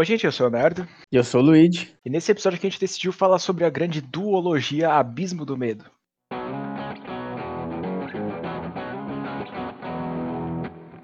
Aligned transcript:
Oi, 0.00 0.06
gente, 0.06 0.24
eu 0.24 0.32
sou 0.32 0.46
o 0.46 0.50
Leonardo. 0.50 0.88
E 1.12 1.16
eu 1.16 1.22
sou 1.22 1.42
o 1.42 1.44
Luigi. 1.44 1.94
E 2.02 2.08
nesse 2.08 2.32
episódio 2.32 2.58
que 2.58 2.66
a 2.66 2.70
gente 2.70 2.80
decidiu 2.80 3.12
falar 3.12 3.38
sobre 3.38 3.66
a 3.66 3.68
grande 3.68 4.00
duologia 4.00 4.94
Abismo 4.94 5.44
do 5.44 5.58
Medo. 5.58 5.84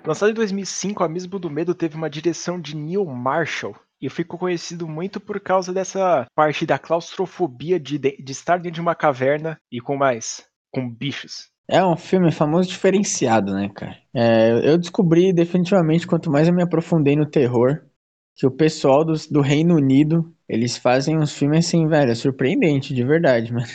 Lançado 0.03 0.31
em 0.31 0.33
2005, 0.33 1.05
Abismo 1.05 1.39
do 1.39 1.51
Medo 1.51 1.75
teve 1.75 1.95
uma 1.95 2.09
direção 2.09 2.59
de 2.59 2.75
Neil 2.75 3.05
Marshall 3.05 3.77
e 4.01 4.09
ficou 4.09 4.39
conhecido 4.39 4.89
muito 4.89 5.21
por 5.21 5.39
causa 5.41 5.75
dessa 5.75 6.25
parte 6.35 6.65
da 6.65 6.79
claustrofobia 6.79 7.79
de, 7.79 7.99
de 7.99 8.33
estar 8.33 8.57
dentro 8.57 8.77
de 8.77 8.81
uma 8.81 8.95
caverna 8.95 9.59
e 9.71 9.79
com 9.79 9.95
mais, 9.95 10.43
com 10.73 10.89
bichos. 10.89 11.51
É 11.69 11.85
um 11.85 11.99
filme 11.99 12.33
famoso 12.33 12.67
diferenciado, 12.67 13.53
né, 13.53 13.69
cara? 13.75 13.99
É, 14.15 14.71
eu 14.71 14.79
descobri 14.79 15.35
definitivamente, 15.35 16.07
quanto 16.07 16.31
mais 16.31 16.49
eu 16.49 16.55
me 16.55 16.63
aprofundei 16.63 17.15
no 17.15 17.29
terror, 17.29 17.83
que 18.37 18.47
o 18.47 18.51
pessoal 18.51 19.05
do, 19.05 19.15
do 19.31 19.41
Reino 19.41 19.75
Unido, 19.75 20.31
eles 20.47 20.77
fazem 20.77 21.17
uns 21.17 21.33
filmes 21.33 21.67
assim, 21.67 21.89
velho, 21.89 22.11
é 22.13 22.15
surpreendente, 22.15 22.95
de 22.95 23.03
verdade, 23.03 23.51
mano. 23.53 23.67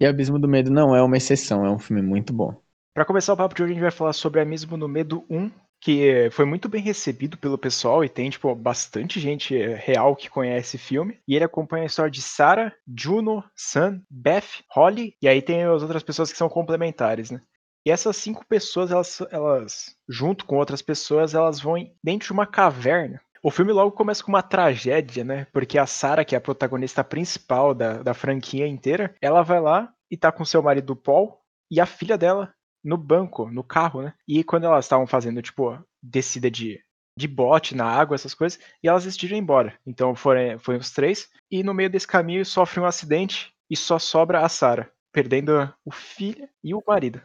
e 0.00 0.06
Abismo 0.06 0.38
do 0.38 0.48
Medo 0.48 0.70
não 0.70 0.96
é 0.96 1.02
uma 1.02 1.16
exceção, 1.16 1.64
é 1.64 1.70
um 1.70 1.78
filme 1.78 2.00
muito 2.00 2.32
bom. 2.32 2.54
Para 2.94 3.04
começar 3.04 3.34
o 3.34 3.36
papo 3.36 3.54
de 3.54 3.62
hoje, 3.62 3.72
a 3.72 3.74
gente 3.74 3.82
vai 3.82 3.90
falar 3.90 4.12
sobre 4.14 4.40
Abismo 4.40 4.76
do 4.78 4.88
Medo 4.88 5.24
1, 5.30 5.50
que 5.80 6.28
foi 6.32 6.44
muito 6.44 6.68
bem 6.68 6.82
recebido 6.82 7.38
pelo 7.38 7.56
pessoal 7.56 8.04
e 8.04 8.08
tem, 8.08 8.28
tipo, 8.28 8.54
bastante 8.54 9.20
gente 9.20 9.56
eh, 9.56 9.74
real 9.74 10.14
que 10.14 10.28
conhece 10.28 10.76
esse 10.76 10.78
filme. 10.78 11.18
E 11.26 11.34
ele 11.34 11.44
acompanha 11.44 11.84
a 11.84 11.86
história 11.86 12.10
de 12.10 12.20
Sarah, 12.20 12.72
Juno, 12.98 13.42
Sam, 13.56 14.02
Beth, 14.10 14.62
Holly, 14.70 15.14
e 15.22 15.28
aí 15.28 15.40
tem 15.40 15.62
as 15.62 15.82
outras 15.82 16.02
pessoas 16.02 16.30
que 16.30 16.36
são 16.36 16.48
complementares, 16.48 17.30
né? 17.30 17.40
E 17.86 17.90
essas 17.90 18.16
cinco 18.16 18.44
pessoas, 18.46 18.90
elas, 18.90 19.22
elas 19.30 19.96
junto 20.06 20.44
com 20.44 20.56
outras 20.56 20.82
pessoas, 20.82 21.34
elas 21.34 21.60
vão 21.60 21.76
dentro 22.04 22.26
de 22.26 22.32
uma 22.32 22.46
caverna. 22.46 23.20
O 23.42 23.50
filme 23.50 23.72
logo 23.72 23.92
começa 23.92 24.22
com 24.22 24.30
uma 24.30 24.42
tragédia, 24.42 25.24
né? 25.24 25.46
Porque 25.52 25.78
a 25.78 25.86
Sarah, 25.86 26.24
que 26.24 26.34
é 26.34 26.38
a 26.38 26.42
protagonista 26.42 27.02
principal 27.02 27.74
da, 27.74 28.02
da 28.02 28.12
franquia 28.12 28.66
inteira, 28.66 29.14
ela 29.20 29.42
vai 29.42 29.60
lá 29.60 29.92
e 30.10 30.16
tá 30.16 30.30
com 30.30 30.44
seu 30.44 30.62
marido 30.62 30.94
Paul 30.94 31.38
e 31.70 31.80
a 31.80 31.86
filha 31.86 32.18
dela 32.18 32.52
no 32.84 32.98
banco, 32.98 33.50
no 33.50 33.64
carro, 33.64 34.02
né? 34.02 34.14
E 34.28 34.44
quando 34.44 34.64
elas 34.64 34.84
estavam 34.84 35.06
fazendo, 35.06 35.40
tipo, 35.40 35.78
descida 36.02 36.50
de, 36.50 36.80
de 37.16 37.26
bote 37.26 37.74
na 37.74 37.86
água, 37.86 38.14
essas 38.14 38.34
coisas, 38.34 38.58
e 38.82 38.88
elas 38.88 39.04
decidiram 39.04 39.36
ir 39.36 39.40
embora. 39.40 39.74
Então 39.86 40.14
foram, 40.14 40.58
foram 40.58 40.78
os 40.78 40.90
três, 40.90 41.28
e 41.50 41.62
no 41.62 41.72
meio 41.72 41.88
desse 41.88 42.06
caminho 42.06 42.44
sofre 42.44 42.80
um 42.80 42.86
acidente 42.86 43.52
e 43.70 43.76
só 43.76 43.98
sobra 43.98 44.40
a 44.40 44.48
Sarah, 44.48 44.90
perdendo 45.12 45.72
o 45.84 45.90
filho 45.90 46.46
e 46.62 46.74
o 46.74 46.82
marido. 46.86 47.22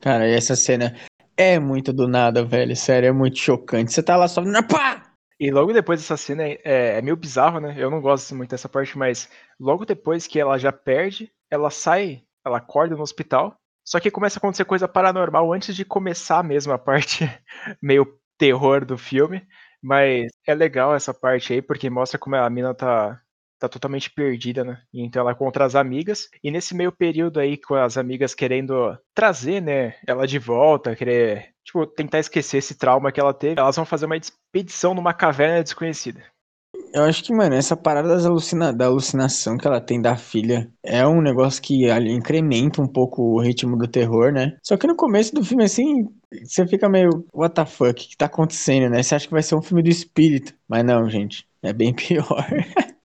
Cara, 0.00 0.26
essa 0.26 0.54
cena 0.54 0.96
é 1.36 1.58
muito 1.58 1.92
do 1.92 2.08
nada, 2.08 2.44
velho. 2.44 2.74
Sério, 2.74 3.08
é 3.08 3.12
muito 3.12 3.38
chocante. 3.38 3.92
Você 3.92 4.02
tá 4.02 4.16
lá 4.16 4.28
só. 4.28 4.42
Pá! 4.62 5.07
E 5.40 5.50
logo 5.50 5.72
depois 5.72 6.00
dessa 6.00 6.16
cena 6.16 6.42
é, 6.44 6.58
é, 6.64 7.02
meio 7.02 7.16
bizarro, 7.16 7.60
né? 7.60 7.74
Eu 7.78 7.90
não 7.90 8.00
gosto 8.00 8.34
muito 8.34 8.50
dessa 8.50 8.68
parte, 8.68 8.98
mas 8.98 9.28
logo 9.58 9.84
depois 9.84 10.26
que 10.26 10.40
ela 10.40 10.58
já 10.58 10.72
perde, 10.72 11.32
ela 11.50 11.70
sai, 11.70 12.22
ela 12.44 12.58
acorda 12.58 12.96
no 12.96 13.02
hospital 13.02 13.58
só 13.88 13.98
que 13.98 14.10
começa 14.10 14.38
a 14.38 14.40
acontecer 14.40 14.66
coisa 14.66 14.86
paranormal 14.86 15.50
antes 15.50 15.74
de 15.74 15.82
começar 15.82 16.44
mesmo 16.44 16.74
a 16.74 16.78
parte 16.78 17.24
meio 17.82 18.06
terror 18.36 18.84
do 18.84 18.98
filme. 18.98 19.46
Mas 19.82 20.30
é 20.46 20.54
legal 20.54 20.94
essa 20.94 21.14
parte 21.14 21.54
aí, 21.54 21.62
porque 21.62 21.88
mostra 21.88 22.18
como 22.18 22.36
a 22.36 22.50
mina 22.50 22.74
tá, 22.74 23.18
tá 23.58 23.66
totalmente 23.66 24.10
perdida, 24.10 24.62
né? 24.62 24.82
Então 24.92 25.22
ela 25.22 25.34
contra 25.34 25.64
as 25.64 25.74
amigas. 25.74 26.28
E 26.44 26.50
nesse 26.50 26.74
meio 26.74 26.92
período 26.92 27.40
aí, 27.40 27.56
com 27.56 27.76
as 27.76 27.96
amigas 27.96 28.34
querendo 28.34 28.98
trazer, 29.14 29.62
né, 29.62 29.94
ela 30.06 30.26
de 30.26 30.38
volta, 30.38 30.94
querer, 30.94 31.54
tipo, 31.68 31.86
tentar 31.86 32.18
esquecer 32.18 32.58
esse 32.58 32.74
trauma 32.74 33.12
que 33.12 33.20
ela 33.20 33.34
teve, 33.34 33.60
elas 33.60 33.76
vão 33.76 33.84
fazer 33.84 34.06
uma 34.06 34.16
expedição 34.16 34.94
numa 34.94 35.12
caverna 35.12 35.62
desconhecida. 35.62 36.22
Eu 36.94 37.04
acho 37.04 37.22
que, 37.22 37.32
mano, 37.34 37.54
essa 37.54 37.76
parada 37.76 38.08
das 38.08 38.24
alucina... 38.24 38.72
da 38.72 38.86
alucinação 38.86 39.58
que 39.58 39.66
ela 39.66 39.80
tem 39.80 40.00
da 40.00 40.16
filha 40.16 40.72
é 40.82 41.06
um 41.06 41.20
negócio 41.20 41.62
que 41.62 41.90
ali 41.90 42.10
incrementa 42.12 42.80
um 42.80 42.88
pouco 42.88 43.22
o 43.22 43.40
ritmo 43.40 43.76
do 43.76 43.86
terror, 43.86 44.32
né? 44.32 44.56
Só 44.62 44.76
que 44.76 44.86
no 44.86 44.96
começo 44.96 45.34
do 45.34 45.44
filme, 45.44 45.64
assim, 45.64 46.08
você 46.42 46.66
fica 46.66 46.88
meio, 46.88 47.26
what 47.32 47.54
the 47.54 47.66
fuck, 47.66 47.90
o 47.90 47.94
que 47.94 48.16
tá 48.16 48.26
acontecendo, 48.26 48.88
né? 48.90 49.02
Você 49.02 49.14
acha 49.14 49.26
que 49.26 49.32
vai 49.32 49.42
ser 49.42 49.54
um 49.54 49.62
filme 49.62 49.82
do 49.82 49.90
espírito. 49.90 50.54
Mas 50.66 50.84
não, 50.84 51.08
gente, 51.08 51.46
é 51.62 51.72
bem 51.72 51.92
pior. 51.94 52.46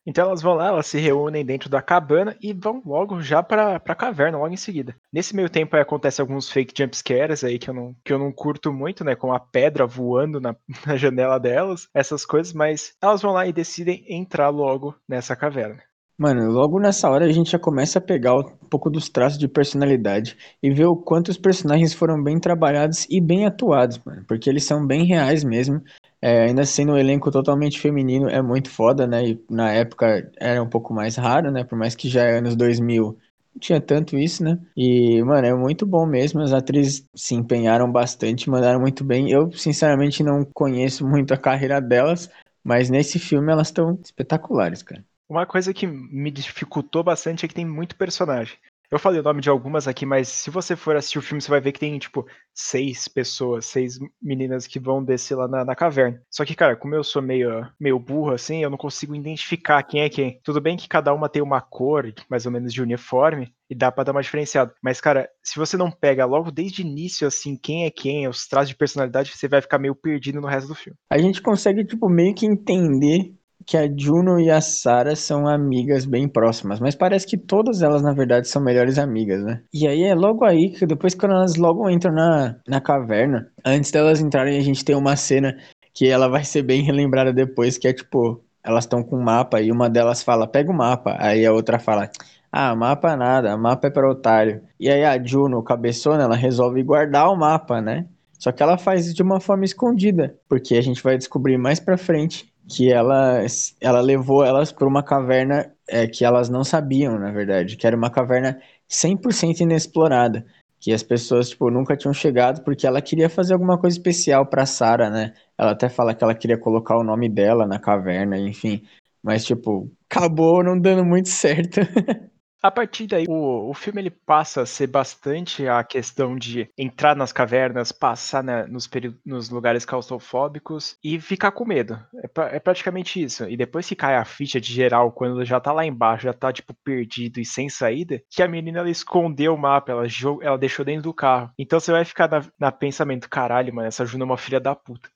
Então 0.07 0.27
elas 0.27 0.41
vão 0.41 0.55
lá, 0.55 0.69
elas 0.69 0.87
se 0.87 0.99
reúnem 0.99 1.45
dentro 1.45 1.69
da 1.69 1.83
cabana 1.83 2.37
e 2.41 2.53
vão 2.53 2.81
logo 2.87 3.21
já 3.21 3.43
pra, 3.43 3.81
pra 3.81 3.95
caverna, 3.95 4.39
logo 4.39 4.55
em 4.55 4.57
seguida. 4.57 4.95
Nesse 5.13 5.35
meio 5.35 5.51
tempo 5.51 5.75
aí 5.75 5.83
acontece 5.83 6.21
alguns 6.21 6.51
fake 6.51 6.73
jumpscares 6.77 7.43
aí 7.43 7.59
que 7.59 7.69
eu 7.69 7.75
não, 7.75 7.97
que 8.05 8.13
eu 8.13 8.19
não 8.19 8.33
curto 8.33 8.73
muito, 8.73 9.03
né? 9.05 9.17
Com 9.17 9.33
a 9.33 9.41
pedra 9.41 9.87
voando 9.87 10.41
na, 10.41 10.55
na 10.87 10.97
janela 10.97 11.39
delas, 11.39 11.89
essas 11.93 12.25
coisas, 12.25 12.53
mas 12.53 12.95
elas 13.03 13.21
vão 13.21 13.33
lá 13.33 13.47
e 13.47 13.53
decidem 13.53 14.05
entrar 14.09 14.49
logo 14.49 14.95
nessa 15.09 15.35
caverna. 15.35 15.83
Mano, 16.19 16.51
logo 16.51 16.81
nessa 16.81 17.11
hora 17.11 17.27
a 17.27 17.33
gente 17.33 17.51
já 17.51 17.59
começa 17.59 17.99
a 17.99 18.03
pegar 18.03 18.35
um 18.35 18.43
pouco 18.71 18.89
dos 18.89 19.07
traços 19.11 19.39
de 19.39 19.47
personalidade 19.47 20.35
e 20.63 20.71
ver 20.71 20.87
o 20.87 20.97
quanto 20.97 21.29
os 21.29 21.37
personagens 21.37 21.93
foram 21.93 22.23
bem 22.23 22.41
trabalhados 22.41 23.07
e 23.11 23.21
bem 23.21 23.45
atuados, 23.45 24.01
mano. 24.03 24.25
Porque 24.27 24.49
eles 24.49 24.65
são 24.65 24.87
bem 24.87 25.05
reais 25.05 25.45
mesmo. 25.45 25.83
É, 26.27 26.47
ainda 26.47 26.65
sendo 26.67 26.91
um 26.95 26.99
elenco 26.99 27.31
totalmente 27.31 27.79
feminino, 27.79 28.29
é 28.29 28.43
muito 28.43 28.69
foda, 28.69 29.07
né? 29.07 29.29
E 29.29 29.45
na 29.49 29.71
época 29.73 30.29
era 30.37 30.61
um 30.61 30.69
pouco 30.69 30.93
mais 30.93 31.15
raro, 31.15 31.53
né? 31.53 31.63
Por 31.63 31.79
mais 31.79 31.95
que 31.95 32.09
já 32.09 32.25
é 32.25 32.39
anos 32.39 32.57
2000, 32.57 33.17
não 33.55 33.61
tinha 33.61 33.81
tanto 33.81 34.19
isso, 34.19 34.43
né? 34.43 34.59
E, 34.77 35.23
mano, 35.23 35.47
é 35.47 35.55
muito 35.55 35.87
bom 35.87 36.05
mesmo. 36.05 36.41
As 36.41 36.53
atrizes 36.53 37.09
se 37.15 37.37
empenharam 37.37 37.89
bastante, 37.93 38.51
mandaram 38.51 38.81
muito 38.81 39.05
bem. 39.05 39.31
Eu, 39.31 39.53
sinceramente, 39.53 40.25
não 40.25 40.45
conheço 40.45 41.07
muito 41.07 41.33
a 41.33 41.37
carreira 41.37 41.81
delas, 41.81 42.29
mas 42.65 42.91
nesse 42.91 43.21
filme 43.21 43.53
elas 43.53 43.69
estão 43.69 43.97
espetaculares, 44.03 44.83
cara. 44.83 45.05
Uma 45.29 45.47
coisa 45.47 45.73
que 45.73 45.87
me 45.87 46.33
dificultou 46.33 47.05
bastante 47.05 47.45
é 47.45 47.49
que 47.49 47.55
tem 47.55 47.65
muito 47.65 47.95
personagem. 47.95 48.59
Eu 48.91 48.99
falei 48.99 49.21
o 49.21 49.23
nome 49.23 49.41
de 49.41 49.51
algumas 49.51 49.89
aqui, 49.89 50.07
mas 50.07 50.29
se 50.29 50.51
você 50.51 50.77
for 50.77 50.97
assistir 50.97 51.19
o 51.19 51.23
filme, 51.23 51.41
você 51.41 51.51
vai 51.51 51.61
ver 51.61 51.73
que 51.73 51.81
tem, 51.81 51.99
tipo, 51.99 52.27
seis 52.55 53.09
pessoas, 53.09 53.67
seis 53.67 53.99
meninas 54.23 54.67
que 54.67 54.79
vão 54.79 55.05
descer 55.05 55.35
lá 55.35 55.49
na, 55.49 55.65
na, 55.65 55.75
caverna. 55.75 56.23
Só 56.31 56.45
que, 56.45 56.55
cara, 56.55 56.77
como 56.77 56.95
eu 56.95 57.03
sou 57.03 57.21
meio, 57.21 57.67
meio 57.79 57.99
burro, 57.99 58.33
assim, 58.33 58.63
eu 58.63 58.71
não 58.71 58.79
consigo 58.79 59.15
identificar 59.15 59.83
quem 59.83 60.03
é 60.03 60.09
quem. 60.09 60.41
Tudo 60.43 60.61
bem 60.61 60.77
que 60.77 60.89
cada 60.89 61.13
uma 61.13 61.29
tem 61.29 61.43
uma 61.43 61.61
cor, 61.61 62.13
mais 62.31 62.47
ou 62.47 62.53
menos, 62.53 62.73
de 62.73 62.81
uniforme, 62.81 63.53
e 63.69 63.75
dá 63.75 63.91
pra 63.91 64.05
dar 64.05 64.13
uma 64.13 64.23
diferenciada. 64.23 64.73
Mas, 64.83 65.01
cara, 65.01 65.29
se 65.43 65.59
você 65.59 65.77
não 65.77 65.91
pega 65.91 66.25
logo 66.25 66.51
desde 66.51 66.83
o 66.83 66.87
início, 66.87 67.27
assim, 67.27 67.57
quem 67.57 67.85
é 67.85 67.91
quem, 67.91 68.29
os 68.29 68.47
traços 68.47 68.69
de 68.69 68.77
personalidade, 68.77 69.37
você 69.37 69.49
vai 69.49 69.61
ficar 69.61 69.79
meio 69.79 69.95
perdido 69.95 70.41
no 70.41 70.47
resto 70.47 70.69
do 70.69 70.75
filme. 70.75 70.99
A 71.11 71.19
gente 71.19 71.43
consegue, 71.43 71.85
tipo, 71.85 72.09
meio 72.09 72.35
que 72.35 72.47
entender 72.47 73.35
que 73.67 73.77
a 73.77 73.91
Juno 73.95 74.39
e 74.39 74.49
a 74.49 74.61
Sarah 74.61 75.17
são 75.17 75.49
amigas 75.49 76.07
bem 76.07 76.29
próximas, 76.29 76.79
mas 76.79 76.95
parece 76.95 77.27
que 77.27 77.37
todas 77.37 77.83
elas, 77.83 78.01
na 78.01 78.13
verdade, 78.13 78.47
são 78.47 78.63
melhores 78.63 78.97
amigas, 78.97 79.43
né? 79.43 79.61
E 79.75 79.89
aí 79.89 80.05
é 80.05 80.15
logo 80.15 80.45
aí 80.45 80.71
que 80.71 80.87
depois 80.87 81.17
quando 81.17 81.33
elas 81.33 81.57
logo 81.57 81.91
entram 81.91 82.15
na, 82.15 82.57
na 82.67 82.81
caverna, 82.81 83.51
antes 83.65 83.91
delas 83.91 84.21
entrarem, 84.21 84.57
a 84.57 84.63
gente 84.63 84.85
tem 84.85 84.95
uma 84.95 85.17
cena 85.17 85.57
que 85.93 86.07
ela 86.07 86.29
vai 86.29 86.45
ser 86.45 86.63
bem 86.63 86.83
relembrada 86.83 87.33
depois, 87.33 87.77
que 87.77 87.89
é 87.89 87.93
tipo, 87.93 88.41
elas 88.63 88.85
estão 88.85 89.03
com 89.03 89.17
um 89.17 89.23
mapa 89.23 89.61
e 89.61 89.73
uma 89.73 89.91
delas 89.91 90.23
fala, 90.23 90.47
pega 90.47 90.71
o 90.71 90.75
mapa, 90.75 91.17
aí 91.19 91.45
a 91.45 91.53
outra 91.53 91.81
fala, 91.81 92.09
ah, 92.53 92.77
mapa 92.77 93.17
nada, 93.17 93.57
mapa 93.57 93.89
é 93.89 93.91
para 93.91 94.09
otário. 94.09 94.63
E 94.79 94.89
aí 94.89 95.05
a 95.05 95.21
Juno, 95.23 95.61
cabeçona, 95.63 96.23
ela 96.23 96.37
resolve 96.37 96.81
guardar 96.85 97.33
o 97.33 97.37
mapa, 97.37 97.81
né? 97.81 98.07
Só 98.39 98.53
que 98.53 98.63
ela 98.63 98.79
faz 98.79 99.13
de 99.13 99.23
uma 99.23 99.41
forma 99.41 99.65
escondida, 99.65 100.37
porque 100.49 100.77
a 100.77 100.81
gente 100.81 101.03
vai 101.03 101.19
descobrir 101.19 101.59
mais 101.59 101.81
pra 101.81 101.97
frente 101.97 102.47
que 102.69 102.93
ela, 102.93 103.45
ela 103.81 104.01
levou 104.01 104.45
elas 104.45 104.73
para 104.73 104.87
uma 104.87 105.03
caverna 105.03 105.73
é, 105.89 106.07
que 106.07 106.25
elas 106.25 106.49
não 106.49 106.65
sabiam, 106.65 107.19
na 107.19 107.31
verdade, 107.31 107.77
que 107.77 107.87
era 107.87 107.97
uma 107.97 108.11
caverna 108.11 108.61
100% 108.89 109.61
inexplorada, 109.61 110.45
que 110.81 110.93
as 110.93 111.03
pessoas 111.03 111.51
tipo 111.51 111.71
nunca 111.71 111.97
tinham 111.97 112.13
chegado 112.13 112.63
porque 112.65 112.87
ela 112.87 113.01
queria 113.01 113.29
fazer 113.31 113.55
alguma 113.55 113.79
coisa 113.79 113.97
especial 113.97 114.47
para 114.47 114.67
Sara, 114.67 115.09
né? 115.11 115.35
Ela 115.57 115.73
até 115.73 115.89
fala 115.89 116.15
que 116.15 116.23
ela 116.25 116.35
queria 116.35 116.59
colocar 116.59 116.97
o 116.99 117.05
nome 117.05 117.29
dela 117.29 117.67
na 117.67 117.79
caverna, 117.79 118.39
enfim, 118.39 118.83
mas 119.23 119.45
tipo, 119.45 119.91
acabou 120.11 120.63
não 120.63 120.79
dando 120.79 121.05
muito 121.05 121.29
certo. 121.29 121.81
A 122.63 122.71
partir 122.71 123.07
daí, 123.07 123.27
o, 123.29 123.71
o 123.71 123.75
filme 123.75 124.01
ele 124.01 124.11
passa 124.11 124.63
a 124.63 124.67
ser 124.67 124.87
bastante 124.87 125.69
a 125.69 125.85
questão 125.85 126.37
de 126.37 126.69
entrar 126.77 127.15
nas 127.15 127.33
cavernas, 127.33 127.93
passar 127.93 128.43
né, 128.43 128.67
nos, 128.67 128.89
nos 129.25 129.51
lugares 129.51 129.85
claustrofóbicos 129.85 130.97
e 131.05 131.21
ficar 131.21 131.53
com 131.53 131.65
medo. 131.65 131.99
É, 132.17 132.57
é, 132.57 132.59
praticamente 132.59 133.23
isso. 133.23 133.49
E 133.49 133.57
depois 133.57 133.87
que 133.87 133.95
cai 133.95 134.17
a 134.17 134.25
ficha 134.25 134.61
de 134.61 134.73
geral, 134.73 135.13
quando 135.13 135.45
já 135.45 135.61
tá 135.61 135.73
lá 135.73 135.85
embaixo, 135.85 136.25
já 136.25 136.33
tá 136.33 136.53
tipo 136.53 136.75
perdido 136.83 137.39
e 137.39 137.45
sem 137.45 137.69
saída, 137.69 138.21
que 138.31 138.43
a 138.43 138.49
menina 138.49 138.79
ela 138.81 138.91
escondeu 138.91 139.55
o 139.55 139.59
mapa, 139.59 139.93
ela, 139.93 140.07
ela 140.43 140.59
deixou 140.59 140.85
dentro 140.85 141.03
do 141.05 141.15
carro. 141.15 141.51
Então 141.59 141.79
você 141.79 141.93
vai 141.93 142.05
ficar 142.05 142.29
na, 142.29 142.43
na 142.59 142.73
pensamento, 142.73 143.29
caralho, 143.29 143.75
mano, 143.75 143.89
essa 143.89 144.05
Juna 144.05 144.25
é 144.25 144.27
uma 144.27 144.39
filha 144.39 144.61
da 144.61 144.75
puta. 144.75 145.09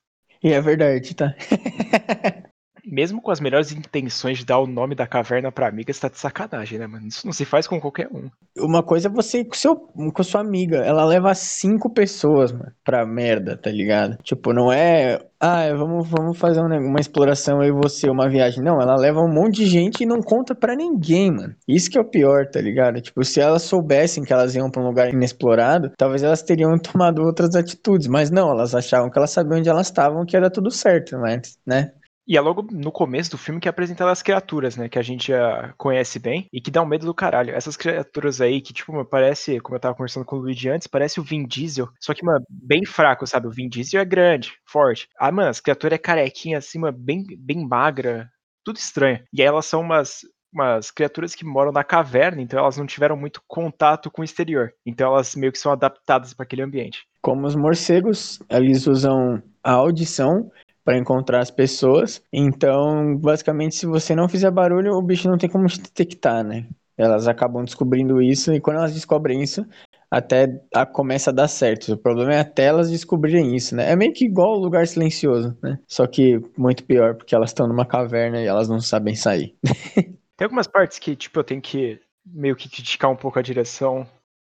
E 0.42 0.52
é 0.52 0.60
verdade, 0.60 1.14
tá? 1.14 1.34
mesmo 2.85 3.21
com 3.21 3.31
as 3.31 3.41
melhores 3.41 3.73
intenções 3.73 4.38
de 4.38 4.44
dar 4.44 4.59
o 4.59 4.67
nome 4.67 4.94
da 4.94 5.06
caverna 5.06 5.50
pra 5.53 5.69
amiga, 5.69 5.93
você 5.93 6.00
tá 6.00 6.09
de 6.09 6.19
sacanagem, 6.19 6.79
né, 6.79 6.87
mano? 6.87 7.06
Isso 7.06 7.27
não 7.27 7.32
se 7.32 7.44
faz 7.44 7.67
com 7.67 7.81
qualquer 7.81 8.09
um. 8.12 8.29
Uma 8.59 8.82
coisa 8.82 9.09
é 9.09 9.11
você 9.11 9.44
com, 9.44 9.55
seu, 9.55 9.77
com 9.77 10.23
sua 10.23 10.41
amiga. 10.41 10.79
Ela 10.79 11.05
leva 11.05 11.35
cinco 11.35 11.91
pessoas, 11.91 12.53
mano, 12.53 12.73
pra 12.85 13.06
merda, 13.06 13.56
tá 13.56 13.71
ligado? 13.71 14.17
Tipo, 14.23 14.53
não 14.53 14.73
é. 14.73 15.19
Ah, 15.43 15.73
vamos, 15.75 16.06
vamos 16.09 16.38
fazer 16.38 16.61
uma, 16.61 16.77
uma 16.77 17.00
exploração 17.00 17.61
aí 17.61 17.71
você, 17.71 18.11
uma 18.11 18.29
viagem. 18.29 18.62
Não, 18.62 18.81
ela 18.81 18.94
leva 18.97 19.21
um 19.21 19.33
monte 19.33 19.56
de 19.56 19.67
gente 19.67 20.03
e 20.03 20.06
não 20.06 20.21
conta 20.21 20.55
pra 20.55 20.76
ninguém, 20.76 21.31
mano. 21.31 21.55
Isso 21.67 21.91
que 21.91 21.97
é 21.97 22.00
o 22.00 22.05
pior, 22.05 22.47
tá 22.47 22.61
ligado? 22.61 23.00
Tipo, 23.00 23.25
se 23.25 23.41
elas 23.41 23.62
soubessem 23.62 24.23
que 24.23 24.33
elas 24.33 24.55
iam 24.55 24.71
pra 24.71 24.83
um 24.83 24.87
lugar 24.87 25.09
inexplorado, 25.09 25.91
talvez 25.97 26.23
elas 26.23 26.43
teriam 26.43 26.76
tomado 26.79 27.23
outras 27.23 27.55
atitudes. 27.55 28.06
Mas 28.06 28.31
não, 28.31 28.50
elas 28.50 28.75
achavam 28.75 29.11
que 29.11 29.19
elas 29.19 29.31
sabiam 29.31 29.59
onde 29.59 29.69
elas 29.69 29.87
estavam, 29.87 30.26
que 30.26 30.37
era 30.37 30.50
tudo 30.50 30.71
certo, 30.71 31.17
mas, 31.19 31.59
né? 31.67 31.93
E 32.26 32.37
é 32.37 32.40
logo 32.40 32.67
no 32.70 32.93
começo 32.93 33.31
do 33.31 33.38
filme 33.38 33.61
que 33.61 33.69
é 33.69 33.70
apresenta 33.70 34.08
as 34.08 34.22
criaturas, 34.22 34.76
né? 34.76 34.88
Que 34.88 34.99
a 34.99 35.02
gente 35.02 35.28
já 35.28 35.72
conhece 35.76 36.19
bem 36.19 36.46
e 36.52 36.61
que 36.61 36.70
dá 36.70 36.82
um 36.82 36.87
medo 36.87 37.06
do 37.06 37.14
caralho. 37.14 37.55
Essas 37.55 37.76
criaturas 37.76 38.40
aí 38.40 38.61
que, 38.61 38.72
tipo, 38.72 39.05
parece, 39.05 39.58
como 39.61 39.76
eu 39.76 39.81
tava 39.81 39.94
conversando 39.94 40.25
com 40.25 40.37
o 40.37 40.40
Luigi 40.40 40.69
antes, 40.69 40.87
parece 40.87 41.19
o 41.19 41.22
Vin 41.22 41.44
Diesel, 41.44 41.88
só 42.00 42.14
que, 42.14 42.25
mano, 42.25 42.44
bem 42.49 42.84
fraco, 42.84 43.26
sabe? 43.26 43.46
O 43.46 43.50
Vin 43.50 43.69
Diesel 43.69 44.00
é 44.00 44.05
grande, 44.05 44.52
forte. 44.67 45.08
Ah, 45.19 45.32
mano, 45.32 45.49
as 45.49 45.61
criaturas 45.61 45.96
é 45.96 45.99
carequinha 45.99 46.58
assim, 46.58 46.78
mano, 46.78 46.96
bem, 46.96 47.25
bem 47.38 47.67
magra, 47.67 48.31
tudo 48.64 48.76
estranho. 48.76 49.23
E 49.32 49.40
aí 49.43 49.49
elas 49.49 49.66
são 49.66 49.81
umas 49.81 50.20
umas 50.52 50.90
criaturas 50.90 51.34
que 51.34 51.44
moram 51.44 51.70
na 51.70 51.84
caverna, 51.84 52.43
então 52.43 52.58
elas 52.58 52.76
não 52.76 52.87
tiveram 52.87 53.16
muito 53.16 53.40
contato 53.46 54.11
com 54.11 54.23
o 54.23 54.25
exterior. 54.25 54.73
Então 54.84 55.12
elas 55.12 55.34
meio 55.37 55.52
que 55.52 55.58
são 55.58 55.73
adaptadas 55.73 56.34
para 56.34 56.44
aquele 56.44 56.62
ambiente. 56.62 57.06
Como 57.23 57.46
os 57.46 57.55
morcegos, 57.55 58.40
eles 58.49 58.87
usam 58.87 59.43
a 59.62 59.73
audição 59.73 60.50
para 60.90 60.98
encontrar 60.98 61.38
as 61.38 61.52
pessoas. 61.52 62.20
Então, 62.32 63.16
basicamente, 63.16 63.76
se 63.76 63.87
você 63.87 64.12
não 64.12 64.28
fizer 64.28 64.50
barulho, 64.50 64.94
o 64.94 65.02
bicho 65.02 65.28
não 65.31 65.38
tem 65.38 65.48
como 65.48 65.69
te 65.69 65.81
detectar, 65.81 66.42
né? 66.42 66.66
Elas 66.98 67.28
acabam 67.28 67.64
descobrindo 67.64 68.20
isso 68.20 68.52
e 68.52 68.60
quando 68.60 68.78
elas 68.78 68.92
descobrem 68.92 69.40
isso, 69.40 69.64
até 70.10 70.60
a, 70.75 70.84
começa 70.84 71.31
a 71.31 71.32
dar 71.32 71.46
certo. 71.46 71.92
O 71.92 71.96
problema 71.96 72.34
é 72.34 72.40
até 72.40 72.64
elas 72.64 72.90
descobrirem 72.90 73.54
isso, 73.54 73.76
né? 73.76 73.88
É 73.88 73.94
meio 73.94 74.12
que 74.12 74.25
igual 74.25 74.56
o 74.56 74.60
lugar 74.60 74.84
silencioso, 74.88 75.56
né? 75.62 75.78
Só 75.87 76.08
que 76.08 76.42
muito 76.58 76.82
pior, 76.82 77.14
porque 77.14 77.37
elas 77.37 77.50
estão 77.50 77.69
numa 77.69 77.87
caverna 77.87 78.42
e 78.42 78.46
elas 78.46 78.69
não 78.69 78.81
sabem 78.81 79.14
sair. 79.14 79.54
Tem 80.37 80.44
algumas 80.44 80.66
partes 80.66 80.98
que, 80.98 81.14
tipo, 81.14 81.38
eu 81.38 81.44
tenho 81.44 81.60
que 81.60 82.00
meio 82.26 82.56
que 82.56 82.69
criticar 82.69 83.10
um 83.10 83.16
pouco 83.16 83.38
a 83.38 83.42
direção 83.42 84.04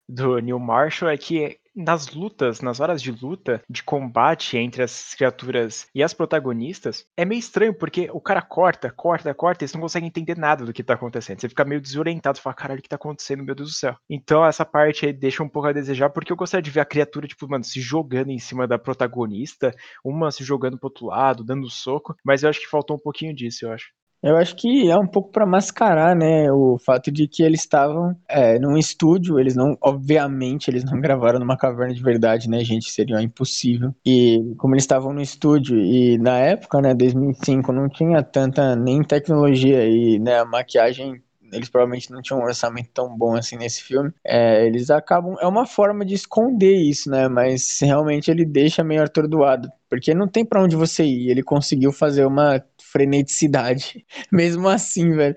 do 0.08 0.40
Neil 0.40 0.60
Marshall, 0.60 1.12
é 1.12 1.18
que 1.18 1.58
nas 1.76 2.10
lutas, 2.10 2.62
nas 2.62 2.80
horas 2.80 3.02
de 3.02 3.12
luta, 3.12 3.62
de 3.70 3.84
combate 3.84 4.58
entre 4.58 4.84
as 4.84 5.14
criaturas 5.16 5.88
e 5.94 6.04
as 6.04 6.14
protagonistas, 6.14 7.06
é 7.16 7.26
meio 7.26 7.40
estranho, 7.40 7.74
porque 7.74 8.10
o 8.12 8.20
cara 8.22 8.42
corta, 8.42 8.92
corta, 8.92 9.34
corta, 9.34 9.64
e 9.64 9.68
você 9.68 9.76
não 9.76 9.82
consegue 9.82 10.06
entender 10.06 10.38
nada 10.38 10.66
do 10.66 10.74
que 10.74 10.84
tá 10.84 10.94
acontecendo. 10.94 11.40
Você 11.40 11.50
fica 11.50 11.66
meio 11.66 11.82
desorientado, 11.82 12.40
fala, 12.40 12.54
caralho, 12.56 12.80
o 12.80 12.84
que 12.84 12.90
tá 12.90 12.96
acontecendo, 12.96 13.44
meu 13.44 13.56
Deus 13.56 13.70
do 13.70 13.76
céu. 13.76 13.96
Então 14.10 14.46
essa 14.46 14.66
parte 14.66 15.06
aí 15.06 15.14
deixa 15.14 15.44
um 15.44 15.50
pouco 15.50 15.68
a 15.68 15.74
desejar, 15.74 16.10
porque 16.10 16.32
eu 16.32 16.38
gostaria 16.38 16.62
de 16.62 16.72
ver 16.72 16.82
a 16.82 16.86
criatura, 16.86 17.28
tipo, 17.28 17.48
mano, 17.48 17.64
se 17.64 17.80
jogando 17.82 18.32
em 18.32 18.40
cima 18.40 18.68
da 18.68 18.78
protagonista, 18.78 19.74
uma 20.04 20.32
se 20.32 20.44
jogando 20.44 20.78
pro 20.78 20.88
outro 20.88 21.08
lado, 21.08 21.44
dando 21.44 21.70
soco, 21.70 22.16
mas 22.24 22.44
eu 22.44 22.50
acho 22.50 22.60
que 22.60 22.68
faltou 22.68 22.96
um 22.98 23.00
pouquinho 23.00 23.34
disso, 23.34 23.66
eu 23.66 23.72
acho. 23.72 24.01
Eu 24.24 24.38
acho 24.38 24.56
que 24.56 24.90
é 24.90 24.98
um 24.98 25.08
pouco 25.08 25.32
para 25.32 25.46
mascarar, 25.48 26.16
né, 26.16 26.52
o 26.52 26.78
fato 26.78 27.12
de 27.12 27.28
que 27.28 27.42
eles 27.42 27.62
estavam 27.62 28.16
é, 28.28 28.60
num 28.60 28.78
estúdio, 28.78 29.40
eles 29.40 29.56
não, 29.56 29.76
obviamente, 29.82 30.70
eles 30.70 30.84
não 30.84 31.00
gravaram 31.02 31.40
numa 31.40 31.58
caverna 31.58 31.94
de 31.94 32.04
verdade, 32.04 32.48
né, 32.48 32.64
gente, 32.64 32.92
seria 32.92 33.22
impossível. 33.22 33.96
E 34.06 34.54
como 34.58 34.76
eles 34.76 34.84
estavam 34.84 35.12
no 35.12 35.22
estúdio 35.22 35.80
e 35.80 36.18
na 36.20 36.38
época, 36.38 36.80
né, 36.82 36.94
2005, 36.94 37.72
não 37.72 37.90
tinha 37.90 38.22
tanta 38.22 38.76
nem 38.76 39.04
tecnologia 39.04 39.88
e, 39.88 40.20
né, 40.20 40.40
a 40.40 40.46
maquiagem 40.46 41.22
eles 41.52 41.70
provavelmente 41.70 42.12
não 42.12 42.22
tinham 42.22 42.40
um 42.40 42.44
orçamento 42.44 42.90
tão 42.94 43.16
bom 43.16 43.36
assim 43.36 43.58
nesse 43.58 43.84
filme. 43.84 44.12
É, 44.24 44.66
eles 44.66 44.90
acabam. 44.90 45.36
É 45.40 45.48
uma 45.48 45.66
forma 45.66 46.06
de 46.06 46.14
esconder 46.14 46.76
isso, 46.76 47.10
né? 47.10 47.28
Mas 47.28 47.80
realmente 47.82 48.30
ele 48.32 48.46
deixa 48.46 48.84
meio 48.84 49.04
atordoado. 49.04 49.70
Porque 49.90 50.14
não 50.14 50.28
tem 50.28 50.46
para 50.46 50.62
onde 50.64 50.76
você 50.76 51.04
ir. 51.04 51.30
Ele 51.30 51.44
conseguiu 51.44 51.92
fazer 51.92 52.26
uma 52.26 52.64
freneticidade. 52.82 54.06
Mesmo 54.32 54.68
assim, 54.70 55.12
velho. 55.12 55.36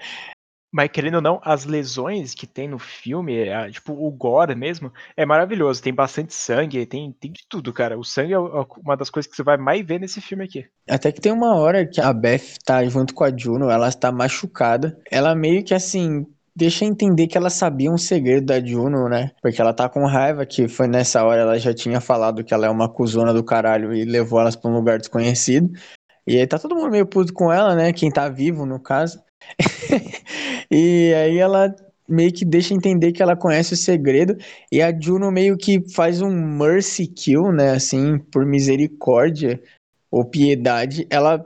Mas 0.74 0.90
querendo 0.90 1.14
ou 1.14 1.22
não, 1.22 1.40
as 1.44 1.64
lesões 1.64 2.34
que 2.34 2.48
tem 2.48 2.66
no 2.66 2.80
filme, 2.80 3.36
é, 3.36 3.70
tipo, 3.70 3.92
o 3.92 4.10
gore 4.10 4.56
mesmo, 4.56 4.92
é 5.16 5.24
maravilhoso. 5.24 5.80
Tem 5.80 5.94
bastante 5.94 6.34
sangue, 6.34 6.84
tem, 6.84 7.12
tem 7.12 7.30
de 7.30 7.46
tudo, 7.48 7.72
cara. 7.72 7.96
O 7.96 8.02
sangue 8.02 8.32
é 8.32 8.38
uma 8.40 8.96
das 8.96 9.08
coisas 9.08 9.30
que 9.30 9.36
você 9.36 9.44
vai 9.44 9.56
mais 9.56 9.86
ver 9.86 10.00
nesse 10.00 10.20
filme 10.20 10.42
aqui. 10.42 10.66
Até 10.90 11.12
que 11.12 11.20
tem 11.20 11.30
uma 11.30 11.54
hora 11.54 11.86
que 11.86 12.00
a 12.00 12.12
Beth 12.12 12.58
tá 12.64 12.84
junto 12.86 13.14
com 13.14 13.22
a 13.22 13.30
Juno, 13.30 13.70
ela 13.70 13.86
está 13.86 14.10
machucada. 14.10 14.98
Ela 15.08 15.32
meio 15.32 15.62
que 15.62 15.74
assim, 15.74 16.26
deixa 16.56 16.84
entender 16.84 17.28
que 17.28 17.38
ela 17.38 17.50
sabia 17.50 17.88
um 17.88 17.96
segredo 17.96 18.46
da 18.46 18.58
Juno, 18.58 19.08
né? 19.08 19.30
Porque 19.40 19.60
ela 19.60 19.72
tá 19.72 19.88
com 19.88 20.04
raiva 20.04 20.44
que 20.44 20.66
foi 20.66 20.88
nessa 20.88 21.22
hora 21.22 21.42
ela 21.42 21.56
já 21.56 21.72
tinha 21.72 22.00
falado 22.00 22.42
que 22.42 22.52
ela 22.52 22.66
é 22.66 22.70
uma 22.70 22.88
cuzona 22.88 23.32
do 23.32 23.44
caralho 23.44 23.94
e 23.94 24.04
levou 24.04 24.40
elas 24.40 24.56
pra 24.56 24.68
um 24.68 24.74
lugar 24.74 24.98
desconhecido. 24.98 25.70
E 26.26 26.36
aí 26.36 26.46
tá 26.48 26.58
todo 26.58 26.74
mundo 26.74 26.90
meio 26.90 27.06
puto 27.06 27.32
com 27.32 27.52
ela, 27.52 27.76
né? 27.76 27.92
Quem 27.92 28.10
tá 28.10 28.28
vivo, 28.28 28.66
no 28.66 28.80
caso. 28.80 29.22
e 30.70 31.12
aí 31.14 31.38
ela 31.38 31.74
meio 32.08 32.32
que 32.32 32.44
deixa 32.44 32.74
entender 32.74 33.12
que 33.12 33.22
ela 33.22 33.36
conhece 33.36 33.74
o 33.74 33.76
segredo. 33.76 34.36
E 34.70 34.82
a 34.82 34.92
Juno 34.98 35.30
meio 35.30 35.56
que 35.56 35.82
faz 35.92 36.20
um 36.20 36.30
mercy 36.30 37.06
kill, 37.06 37.52
né? 37.52 37.70
Assim, 37.70 38.18
por 38.18 38.44
misericórdia 38.44 39.62
ou 40.10 40.24
piedade. 40.24 41.06
Ela 41.10 41.44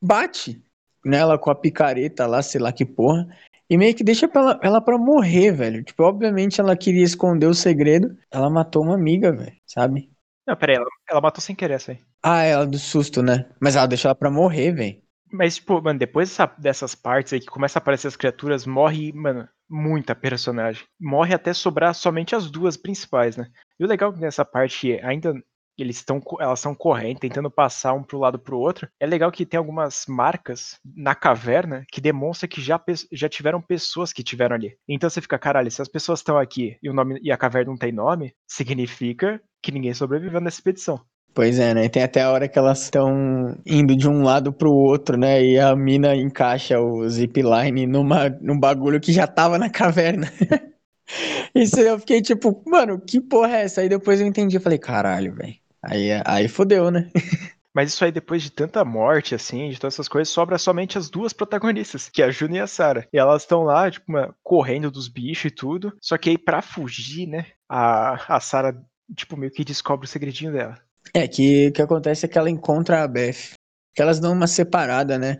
bate 0.00 0.62
nela 1.04 1.38
com 1.38 1.50
a 1.50 1.54
picareta 1.54 2.26
lá, 2.26 2.42
sei 2.42 2.60
lá 2.60 2.72
que 2.72 2.84
porra. 2.84 3.26
E 3.68 3.76
meio 3.76 3.94
que 3.94 4.04
deixa 4.04 4.30
ela, 4.32 4.60
ela 4.62 4.80
pra 4.80 4.96
morrer, 4.96 5.50
velho. 5.52 5.82
Tipo, 5.82 6.04
obviamente 6.04 6.60
ela 6.60 6.76
queria 6.76 7.02
esconder 7.02 7.46
o 7.46 7.54
segredo. 7.54 8.16
Ela 8.30 8.48
matou 8.48 8.82
uma 8.82 8.94
amiga, 8.94 9.32
velho, 9.32 9.56
sabe? 9.66 10.10
Não, 10.46 10.54
peraí, 10.56 10.76
ela, 10.76 10.86
ela 11.10 11.20
matou 11.20 11.40
sem 11.40 11.56
querer 11.56 11.74
essa 11.74 11.92
aí. 11.92 11.98
Ah, 12.22 12.44
ela 12.44 12.66
do 12.66 12.78
susto, 12.78 13.22
né? 13.22 13.46
Mas 13.60 13.74
ela 13.74 13.86
deixou 13.86 14.08
ela 14.08 14.14
pra 14.14 14.30
morrer, 14.30 14.72
velho. 14.72 15.02
Mas, 15.32 15.56
tipo, 15.56 15.80
mano, 15.82 15.98
depois 15.98 16.28
dessa, 16.28 16.46
dessas 16.58 16.94
partes 16.94 17.32
aí 17.32 17.40
que 17.40 17.46
começa 17.46 17.78
a 17.78 17.80
aparecer 17.80 18.08
as 18.08 18.16
criaturas, 18.16 18.66
morre, 18.66 19.12
mano, 19.12 19.48
muita 19.68 20.14
personagem. 20.14 20.84
Morre 21.00 21.34
até 21.34 21.52
sobrar 21.52 21.94
somente 21.94 22.34
as 22.34 22.50
duas 22.50 22.76
principais, 22.76 23.36
né? 23.36 23.48
E 23.78 23.84
o 23.84 23.88
legal 23.88 24.12
nessa 24.12 24.44
parte 24.44 24.92
ainda 25.02 25.34
eles 25.78 25.96
estão 25.96 26.20
elas 26.40 26.58
estão 26.58 26.74
correndo, 26.74 27.18
tentando 27.18 27.50
passar 27.50 27.92
um 27.92 28.02
pro 28.02 28.18
lado 28.18 28.38
pro 28.38 28.58
outro. 28.58 28.88
É 28.98 29.06
legal 29.06 29.30
que 29.30 29.44
tem 29.44 29.58
algumas 29.58 30.04
marcas 30.08 30.78
na 30.84 31.14
caverna 31.14 31.84
que 31.90 32.00
demonstra 32.00 32.48
que 32.48 32.60
já, 32.60 32.82
já 33.12 33.28
tiveram 33.28 33.60
pessoas 33.60 34.12
que 34.12 34.22
tiveram 34.22 34.56
ali. 34.56 34.76
Então 34.88 35.10
você 35.10 35.20
fica, 35.20 35.38
caralho, 35.38 35.70
se 35.70 35.82
as 35.82 35.88
pessoas 35.88 36.20
estão 36.20 36.38
aqui 36.38 36.78
e 36.82 36.88
o 36.88 36.94
nome 36.94 37.20
e 37.22 37.30
a 37.30 37.36
caverna 37.36 37.70
não 37.70 37.78
tem 37.78 37.92
nome, 37.92 38.34
significa 38.46 39.40
que 39.62 39.72
ninguém 39.72 39.92
sobreviveu 39.92 40.40
nessa 40.40 40.56
expedição. 40.56 41.04
Pois 41.36 41.58
é, 41.58 41.74
né? 41.74 41.86
Tem 41.86 42.02
até 42.02 42.22
a 42.22 42.30
hora 42.30 42.48
que 42.48 42.58
elas 42.58 42.84
estão 42.84 43.54
indo 43.66 43.94
de 43.94 44.08
um 44.08 44.22
lado 44.22 44.54
pro 44.54 44.72
outro, 44.72 45.18
né? 45.18 45.44
E 45.44 45.60
a 45.60 45.76
mina 45.76 46.16
encaixa 46.16 46.80
o 46.80 47.06
zipline 47.10 47.86
numa, 47.86 48.30
num 48.40 48.58
bagulho 48.58 48.98
que 48.98 49.12
já 49.12 49.26
tava 49.26 49.58
na 49.58 49.68
caverna. 49.68 50.32
Isso 51.54 51.78
eu 51.78 51.98
fiquei 51.98 52.22
tipo, 52.22 52.62
mano, 52.66 52.98
que 52.98 53.20
porra 53.20 53.58
é 53.58 53.64
essa? 53.64 53.82
Aí 53.82 53.88
depois 53.88 54.18
eu 54.18 54.26
entendi, 54.26 54.58
falei, 54.58 54.78
caralho, 54.78 55.34
velho. 55.34 55.54
Aí, 55.82 56.08
aí 56.24 56.48
fodeu, 56.48 56.90
né? 56.90 57.10
Mas 57.74 57.92
isso 57.92 58.02
aí, 58.06 58.10
depois 58.10 58.42
de 58.42 58.50
tanta 58.50 58.82
morte, 58.86 59.34
assim, 59.34 59.68
de 59.68 59.78
todas 59.78 59.92
essas 59.92 60.08
coisas, 60.08 60.32
sobra 60.32 60.56
somente 60.56 60.96
as 60.96 61.10
duas 61.10 61.34
protagonistas, 61.34 62.08
que 62.08 62.22
é 62.22 62.24
a 62.24 62.30
Juna 62.30 62.56
e 62.56 62.60
a 62.60 62.66
Sarah. 62.66 63.06
E 63.12 63.18
elas 63.18 63.42
estão 63.42 63.64
lá, 63.64 63.90
tipo, 63.90 64.10
correndo 64.42 64.90
dos 64.90 65.08
bichos 65.08 65.44
e 65.44 65.54
tudo. 65.54 65.94
Só 66.00 66.16
que 66.16 66.30
aí, 66.30 66.38
pra 66.38 66.62
fugir, 66.62 67.26
né, 67.26 67.44
a, 67.68 68.36
a 68.36 68.40
Sarah, 68.40 68.74
tipo, 69.14 69.36
meio 69.36 69.52
que 69.52 69.62
descobre 69.62 70.06
o 70.06 70.08
segredinho 70.08 70.50
dela. 70.54 70.85
É, 71.14 71.26
que 71.26 71.68
o 71.68 71.72
que 71.72 71.82
acontece 71.82 72.26
é 72.26 72.28
que 72.28 72.38
ela 72.38 72.50
encontra 72.50 73.02
a 73.02 73.08
Beth. 73.08 73.54
Que 73.94 74.02
elas 74.02 74.20
dão 74.20 74.32
uma 74.32 74.46
separada, 74.46 75.18
né? 75.18 75.38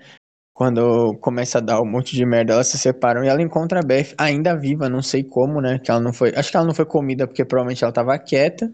Quando 0.55 1.15
começa 1.19 1.59
a 1.59 1.61
dar 1.61 1.83
um 1.83 1.85
monte 1.85 2.17
de 2.17 2.25
merda, 2.25 2.55
elas 2.55 2.69
se 2.69 2.79
separam 2.79 3.23
e 3.23 3.29
ela 3.29 3.43
encontra 3.43 3.81
a 3.81 3.83
Beth 3.83 4.15
ainda 4.17 4.57
viva, 4.57 4.89
não 4.89 5.03
sei 5.03 5.23
como, 5.23 5.61
né? 5.61 5.79
Que 5.79 5.91
ela 5.91 6.01
não 6.01 6.13
foi. 6.13 6.33
Acho 6.35 6.51
que 6.51 6.57
ela 6.57 6.67
não 6.67 6.75
foi 6.75 6.87
comida 6.87 7.27
porque 7.27 7.45
provavelmente 7.45 7.85
ela 7.85 7.93
tava 7.93 8.19
quieta. 8.19 8.73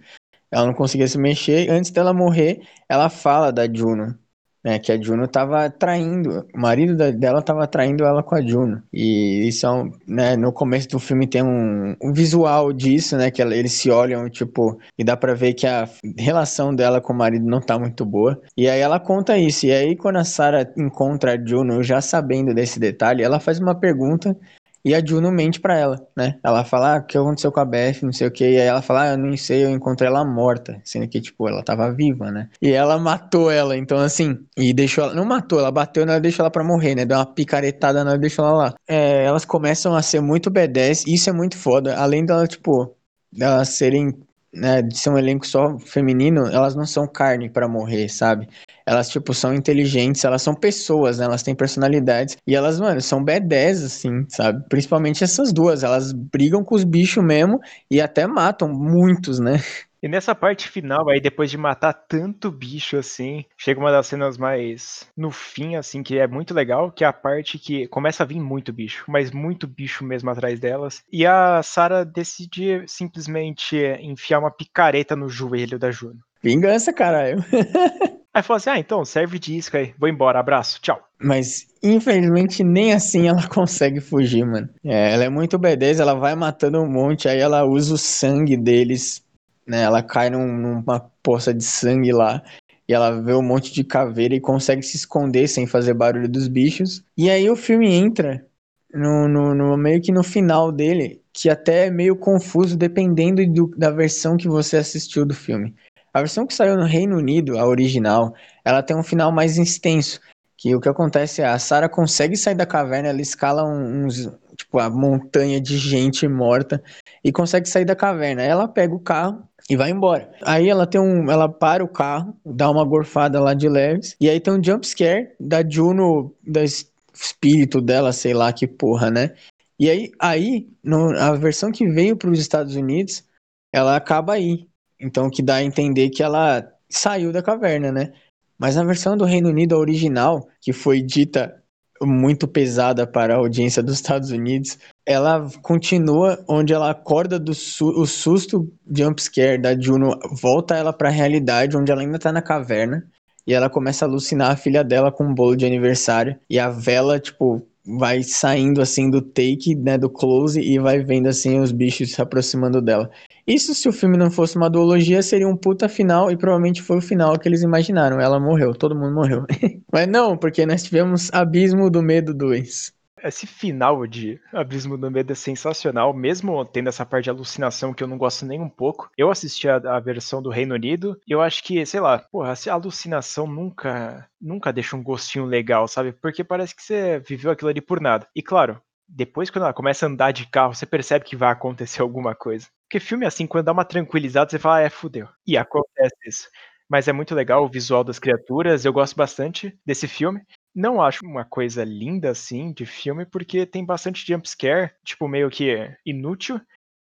Ela 0.50 0.66
não 0.66 0.74
conseguia 0.74 1.08
se 1.08 1.18
mexer. 1.18 1.70
Antes 1.70 1.90
dela 1.90 2.12
morrer, 2.14 2.62
ela 2.88 3.08
fala 3.08 3.52
da 3.52 3.66
Juno 3.72 4.16
né, 4.64 4.78
que 4.78 4.92
a 4.92 5.00
Juno 5.00 5.26
tava 5.26 5.68
traindo, 5.70 6.46
o 6.54 6.60
marido 6.60 6.96
dela 7.12 7.42
tava 7.42 7.66
traindo 7.66 8.04
ela 8.04 8.22
com 8.22 8.34
a 8.34 8.42
Juno. 8.42 8.82
E 8.92 9.46
isso 9.48 9.66
é 9.66 9.70
um, 9.70 9.90
né, 10.06 10.36
no 10.36 10.52
começo 10.52 10.88
do 10.88 10.98
filme 10.98 11.26
tem 11.26 11.42
um, 11.42 11.96
um 12.02 12.12
visual 12.12 12.72
disso, 12.72 13.16
né, 13.16 13.30
que 13.30 13.42
ela, 13.42 13.54
eles 13.54 13.72
se 13.72 13.90
olham, 13.90 14.28
tipo, 14.28 14.78
e 14.98 15.04
dá 15.04 15.16
pra 15.16 15.34
ver 15.34 15.54
que 15.54 15.66
a 15.66 15.88
relação 16.18 16.74
dela 16.74 17.00
com 17.00 17.12
o 17.12 17.16
marido 17.16 17.44
não 17.46 17.60
tá 17.60 17.78
muito 17.78 18.04
boa. 18.04 18.40
E 18.56 18.68
aí 18.68 18.80
ela 18.80 19.00
conta 19.00 19.36
isso, 19.36 19.66
e 19.66 19.72
aí 19.72 19.96
quando 19.96 20.16
a 20.16 20.24
Sarah 20.24 20.70
encontra 20.76 21.34
a 21.34 21.46
Juno, 21.46 21.82
já 21.82 22.00
sabendo 22.00 22.54
desse 22.54 22.78
detalhe, 22.78 23.22
ela 23.22 23.40
faz 23.40 23.58
uma 23.58 23.74
pergunta 23.74 24.36
E 24.84 24.94
a 24.94 25.04
Juno 25.04 25.30
mente 25.30 25.60
pra 25.60 25.78
ela, 25.78 26.04
né? 26.16 26.38
Ela 26.44 26.64
fala, 26.64 26.96
ah, 26.96 26.98
o 26.98 27.04
que 27.04 27.16
aconteceu 27.16 27.52
com 27.52 27.60
a 27.60 27.64
Beth, 27.64 28.02
não 28.02 28.12
sei 28.12 28.26
o 28.26 28.30
que. 28.30 28.44
E 28.44 28.60
aí 28.60 28.66
ela 28.66 28.82
fala, 28.82 29.02
ah, 29.02 29.08
eu 29.12 29.18
não 29.18 29.36
sei, 29.36 29.64
eu 29.64 29.70
encontrei 29.70 30.08
ela 30.08 30.24
morta. 30.24 30.80
Sendo 30.84 31.06
que, 31.08 31.20
tipo, 31.20 31.48
ela 31.48 31.62
tava 31.62 31.92
viva, 31.92 32.30
né? 32.32 32.48
E 32.60 32.70
ela 32.72 32.98
matou 32.98 33.50
ela, 33.50 33.76
então 33.76 33.98
assim, 33.98 34.38
e 34.56 34.72
deixou 34.72 35.04
ela. 35.04 35.14
Não 35.14 35.24
matou, 35.24 35.60
ela 35.60 35.70
bateu 35.70 36.04
nela 36.04 36.18
e 36.18 36.22
deixou 36.22 36.42
ela 36.42 36.50
pra 36.50 36.64
morrer, 36.64 36.94
né? 36.96 37.04
Deu 37.04 37.16
uma 37.16 37.26
picaretada 37.26 38.04
nela 38.04 38.16
e 38.16 38.20
deixou 38.20 38.44
ela 38.44 38.56
lá. 38.56 38.74
É, 38.88 39.24
elas 39.24 39.44
começam 39.44 39.94
a 39.94 40.02
ser 40.02 40.20
muito 40.20 40.50
B10, 40.50 41.04
isso 41.06 41.30
é 41.30 41.32
muito 41.32 41.56
foda. 41.56 41.96
Além 41.96 42.24
dela, 42.26 42.46
tipo, 42.46 42.96
elas 43.38 43.68
serem 43.70 44.12
né, 44.52 44.82
de 44.82 44.98
ser 44.98 45.10
um 45.10 45.18
elenco 45.18 45.46
só 45.46 45.78
feminino, 45.78 46.46
elas 46.46 46.74
não 46.74 46.84
são 46.84 47.06
carne 47.06 47.48
para 47.48 47.66
morrer, 47.68 48.08
sabe? 48.08 48.48
Elas, 48.86 49.08
tipo, 49.08 49.32
são 49.34 49.54
inteligentes, 49.54 50.24
elas 50.24 50.42
são 50.42 50.54
pessoas, 50.54 51.18
né? 51.18 51.24
Elas 51.24 51.42
têm 51.42 51.54
personalidades. 51.54 52.36
E 52.46 52.54
elas, 52.54 52.80
mano, 52.80 53.00
são 53.00 53.24
B10, 53.24 53.84
assim, 53.84 54.24
sabe? 54.28 54.64
Principalmente 54.68 55.24
essas 55.24 55.52
duas. 55.52 55.82
Elas 55.82 56.12
brigam 56.12 56.64
com 56.64 56.74
os 56.74 56.84
bichos 56.84 57.22
mesmo 57.22 57.60
e 57.90 58.00
até 58.00 58.26
matam 58.26 58.68
muitos, 58.68 59.38
né? 59.38 59.60
E 60.02 60.08
nessa 60.08 60.34
parte 60.34 60.68
final, 60.68 61.08
aí, 61.08 61.20
depois 61.20 61.48
de 61.48 61.56
matar 61.56 61.92
tanto 61.92 62.50
bicho 62.50 62.96
assim, 62.96 63.44
chega 63.56 63.78
uma 63.78 63.92
das 63.92 64.08
cenas 64.08 64.36
mais 64.36 65.08
no 65.16 65.30
fim, 65.30 65.76
assim, 65.76 66.02
que 66.02 66.18
é 66.18 66.26
muito 66.26 66.52
legal, 66.52 66.90
que 66.90 67.04
é 67.04 67.06
a 67.06 67.12
parte 67.12 67.56
que 67.56 67.86
começa 67.86 68.24
a 68.24 68.26
vir 68.26 68.40
muito 68.40 68.72
bicho, 68.72 69.04
mas 69.06 69.30
muito 69.30 69.64
bicho 69.64 70.04
mesmo 70.04 70.28
atrás 70.28 70.58
delas. 70.58 71.04
E 71.12 71.24
a 71.24 71.62
Sarah 71.62 72.02
decide 72.02 72.82
simplesmente 72.88 73.76
enfiar 74.00 74.40
uma 74.40 74.50
picareta 74.50 75.14
no 75.14 75.28
joelho 75.28 75.78
da 75.78 75.92
Juno. 75.92 76.18
Vingança, 76.42 76.92
caralho. 76.92 77.38
Aí 78.34 78.42
falou 78.42 78.56
assim: 78.56 78.70
ah, 78.70 78.78
então 78.78 79.04
serve 79.04 79.38
de 79.38 79.56
isca 79.56 79.78
aí, 79.78 79.94
vou 79.98 80.08
embora, 80.08 80.38
abraço, 80.40 80.80
tchau. 80.80 81.00
Mas 81.20 81.66
infelizmente 81.82 82.64
nem 82.64 82.92
assim 82.92 83.28
ela 83.28 83.46
consegue 83.48 84.00
fugir, 84.00 84.44
mano. 84.44 84.68
É, 84.84 85.12
ela 85.12 85.24
é 85.24 85.28
muito 85.28 85.56
obedece, 85.56 86.00
ela 86.00 86.14
vai 86.14 86.34
matando 86.34 86.80
um 86.80 86.88
monte, 86.88 87.28
aí 87.28 87.38
ela 87.38 87.64
usa 87.64 87.94
o 87.94 87.98
sangue 87.98 88.56
deles 88.56 89.22
né? 89.66 89.82
Ela 89.82 90.02
cai 90.02 90.30
num, 90.30 90.46
numa 90.46 91.00
poça 91.22 91.52
de 91.54 91.64
sangue 91.64 92.12
lá 92.12 92.42
e 92.88 92.92
ela 92.92 93.22
vê 93.22 93.32
um 93.34 93.42
monte 93.42 93.72
de 93.72 93.84
caveira 93.84 94.34
e 94.34 94.40
consegue 94.40 94.82
se 94.82 94.96
esconder 94.96 95.48
sem 95.48 95.66
fazer 95.66 95.94
barulho 95.94 96.28
dos 96.28 96.48
bichos. 96.48 97.04
E 97.16 97.30
aí 97.30 97.48
o 97.48 97.56
filme 97.56 97.92
entra 97.92 98.44
no, 98.92 99.28
no, 99.28 99.54
no 99.54 99.76
meio 99.76 100.00
que 100.00 100.12
no 100.12 100.22
final 100.22 100.70
dele, 100.70 101.22
que 101.32 101.48
até 101.48 101.86
é 101.86 101.90
meio 101.90 102.16
confuso 102.16 102.76
dependendo 102.76 103.46
do, 103.46 103.68
da 103.76 103.90
versão 103.90 104.36
que 104.36 104.48
você 104.48 104.76
assistiu 104.76 105.24
do 105.24 105.34
filme. 105.34 105.74
A 106.12 106.20
versão 106.20 106.46
que 106.46 106.54
saiu 106.54 106.76
no 106.76 106.84
Reino 106.84 107.16
Unido, 107.16 107.58
a 107.58 107.66
original, 107.66 108.34
ela 108.64 108.82
tem 108.82 108.96
um 108.96 109.02
final 109.02 109.32
mais 109.32 109.56
extenso. 109.56 110.20
Que 110.56 110.76
o 110.76 110.80
que 110.80 110.88
acontece 110.88 111.42
é 111.42 111.46
a 111.46 111.58
Sarah 111.58 111.88
consegue 111.88 112.36
sair 112.36 112.54
da 112.54 112.66
caverna, 112.66 113.08
ela 113.08 113.20
escala 113.20 113.64
uns, 113.64 114.30
tipo, 114.56 114.78
a 114.78 114.88
montanha 114.88 115.60
de 115.60 115.76
gente 115.76 116.28
morta 116.28 116.82
e 117.24 117.32
consegue 117.32 117.68
sair 117.68 117.84
da 117.84 117.96
caverna. 117.96 118.42
Ela 118.42 118.68
pega 118.68 118.94
o 118.94 119.00
carro 119.00 119.42
e 119.68 119.76
vai 119.76 119.90
embora. 119.90 120.30
Aí 120.42 120.68
ela 120.68 120.86
tem 120.86 121.00
um, 121.00 121.30
ela 121.30 121.48
para 121.48 121.82
o 121.82 121.88
carro, 121.88 122.36
dá 122.44 122.70
uma 122.70 122.84
gorfada 122.84 123.40
lá 123.40 123.54
de 123.54 123.68
leves, 123.68 124.16
e 124.20 124.28
aí 124.28 124.38
tem 124.38 124.52
um 124.52 124.62
jump 124.62 124.86
scare 124.86 125.30
da 125.40 125.68
Juno, 125.68 126.32
da 126.46 126.62
espírito 126.62 127.80
dela, 127.80 128.12
sei 128.12 128.34
lá 128.34 128.52
que 128.52 128.66
porra, 128.66 129.10
né? 129.10 129.34
E 129.78 129.90
aí, 129.90 130.12
aí 130.18 130.68
no, 130.82 131.10
a 131.18 131.32
versão 131.32 131.72
que 131.72 131.88
veio 131.88 132.16
para 132.16 132.30
os 132.30 132.38
Estados 132.38 132.76
Unidos, 132.76 133.24
ela 133.72 133.96
acaba 133.96 134.34
aí. 134.34 134.68
Então, 135.02 135.28
que 135.28 135.42
dá 135.42 135.56
a 135.56 135.64
entender 135.64 136.10
que 136.10 136.22
ela 136.22 136.66
saiu 136.88 137.32
da 137.32 137.42
caverna, 137.42 137.90
né? 137.90 138.12
Mas 138.58 138.76
a 138.76 138.84
versão 138.84 139.16
do 139.16 139.24
Reino 139.24 139.48
Unido, 139.48 139.76
original, 139.76 140.48
que 140.60 140.72
foi 140.72 141.02
dita 141.02 141.62
muito 142.00 142.48
pesada 142.48 143.06
para 143.06 143.34
a 143.34 143.38
audiência 143.38 143.82
dos 143.82 143.94
Estados 143.94 144.30
Unidos, 144.30 144.78
ela 145.06 145.48
continua 145.62 146.42
onde 146.48 146.72
ela 146.72 146.90
acorda 146.90 147.38
do 147.38 147.54
su 147.54 147.86
o 147.88 148.06
susto 148.06 148.72
jumpscare 148.88 149.60
da 149.60 149.78
Juno, 149.78 150.18
volta 150.40 150.76
ela 150.76 150.92
para 150.92 151.08
a 151.08 151.12
realidade, 151.12 151.76
onde 151.76 151.90
ela 151.90 152.00
ainda 152.00 152.18
tá 152.18 152.32
na 152.32 152.42
caverna, 152.42 153.04
e 153.46 153.52
ela 153.52 153.68
começa 153.68 154.04
a 154.04 154.08
alucinar 154.08 154.50
a 154.52 154.56
filha 154.56 154.84
dela 154.84 155.10
com 155.10 155.24
um 155.24 155.34
bolo 155.34 155.56
de 155.56 155.66
aniversário, 155.66 156.38
e 156.48 156.58
a 156.58 156.68
vela, 156.68 157.18
tipo, 157.18 157.66
vai 157.84 158.22
saindo 158.22 158.80
assim 158.80 159.10
do 159.10 159.20
take, 159.20 159.74
né, 159.74 159.98
do 159.98 160.08
close, 160.10 160.60
e 160.60 160.78
vai 160.78 161.00
vendo 161.00 161.28
assim 161.28 161.60
os 161.60 161.72
bichos 161.72 162.12
se 162.12 162.22
aproximando 162.22 162.80
dela. 162.80 163.10
Isso 163.46 163.74
se 163.74 163.88
o 163.88 163.92
filme 163.92 164.16
não 164.16 164.30
fosse 164.30 164.56
uma 164.56 164.70
duologia, 164.70 165.22
seria 165.22 165.48
um 165.48 165.56
puta 165.56 165.88
final, 165.88 166.30
e 166.30 166.36
provavelmente 166.36 166.82
foi 166.82 166.98
o 166.98 167.02
final 167.02 167.38
que 167.38 167.48
eles 167.48 167.62
imaginaram. 167.62 168.20
Ela 168.20 168.38
morreu, 168.38 168.74
todo 168.74 168.94
mundo 168.94 169.14
morreu. 169.14 169.44
Mas 169.92 170.06
não, 170.08 170.36
porque 170.36 170.64
nós 170.64 170.82
tivemos 170.82 171.28
Abismo 171.32 171.90
do 171.90 172.02
Medo 172.02 172.32
2 172.32 172.92
esse 173.24 173.46
final 173.46 174.06
de 174.06 174.40
Abismo 174.52 174.96
do 174.96 175.10
Medo 175.10 175.32
é 175.32 175.34
sensacional, 175.34 176.12
mesmo 176.12 176.64
tendo 176.64 176.88
essa 176.88 177.04
parte 177.06 177.24
de 177.24 177.30
alucinação 177.30 177.94
que 177.94 178.02
eu 178.02 178.08
não 178.08 178.18
gosto 178.18 178.44
nem 178.44 178.60
um 178.60 178.68
pouco. 178.68 179.10
Eu 179.16 179.30
assisti 179.30 179.68
a, 179.68 179.76
a 179.76 180.00
versão 180.00 180.42
do 180.42 180.50
Reino 180.50 180.74
Unido 180.74 181.18
e 181.26 181.32
eu 181.32 181.40
acho 181.40 181.62
que, 181.62 181.84
sei 181.86 182.00
lá, 182.00 182.18
porra, 182.30 182.52
a 182.52 182.72
alucinação 182.72 183.46
nunca, 183.46 184.28
nunca 184.40 184.72
deixa 184.72 184.96
um 184.96 185.02
gostinho 185.02 185.44
legal, 185.44 185.86
sabe? 185.88 186.12
Porque 186.12 186.44
parece 186.44 186.74
que 186.74 186.82
você 186.82 187.18
viveu 187.20 187.50
aquilo 187.50 187.70
ali 187.70 187.80
por 187.80 188.00
nada. 188.00 188.26
E 188.34 188.42
claro, 188.42 188.80
depois 189.08 189.50
quando 189.50 189.64
ela 189.64 189.74
começa 189.74 190.06
a 190.06 190.08
andar 190.08 190.32
de 190.32 190.46
carro, 190.46 190.74
você 190.74 190.86
percebe 190.86 191.24
que 191.24 191.36
vai 191.36 191.50
acontecer 191.52 192.00
alguma 192.02 192.34
coisa. 192.34 192.66
Porque 192.88 193.00
filme 193.00 193.26
assim, 193.26 193.46
quando 193.46 193.64
dá 193.66 193.72
uma 193.72 193.84
tranquilizada, 193.84 194.50
você 194.50 194.58
fala, 194.58 194.76
ah, 194.76 194.80
é, 194.82 194.90
fudeu. 194.90 195.28
E 195.46 195.56
acontece 195.56 196.16
isso 196.26 196.48
mas 196.92 197.08
é 197.08 197.12
muito 197.12 197.34
legal 197.34 197.64
o 197.64 197.70
visual 197.70 198.04
das 198.04 198.18
criaturas. 198.18 198.84
Eu 198.84 198.92
gosto 198.92 199.16
bastante 199.16 199.74
desse 199.86 200.06
filme. 200.06 200.42
Não 200.74 201.02
acho 201.02 201.24
uma 201.24 201.44
coisa 201.44 201.84
linda 201.84 202.30
assim 202.30 202.72
de 202.72 202.86
filme, 202.86 203.26
porque 203.26 203.66
tem 203.66 203.84
bastante 203.84 204.26
jumpscare, 204.26 204.92
tipo, 205.04 205.28
meio 205.28 205.50
que 205.50 205.94
inútil. 206.04 206.60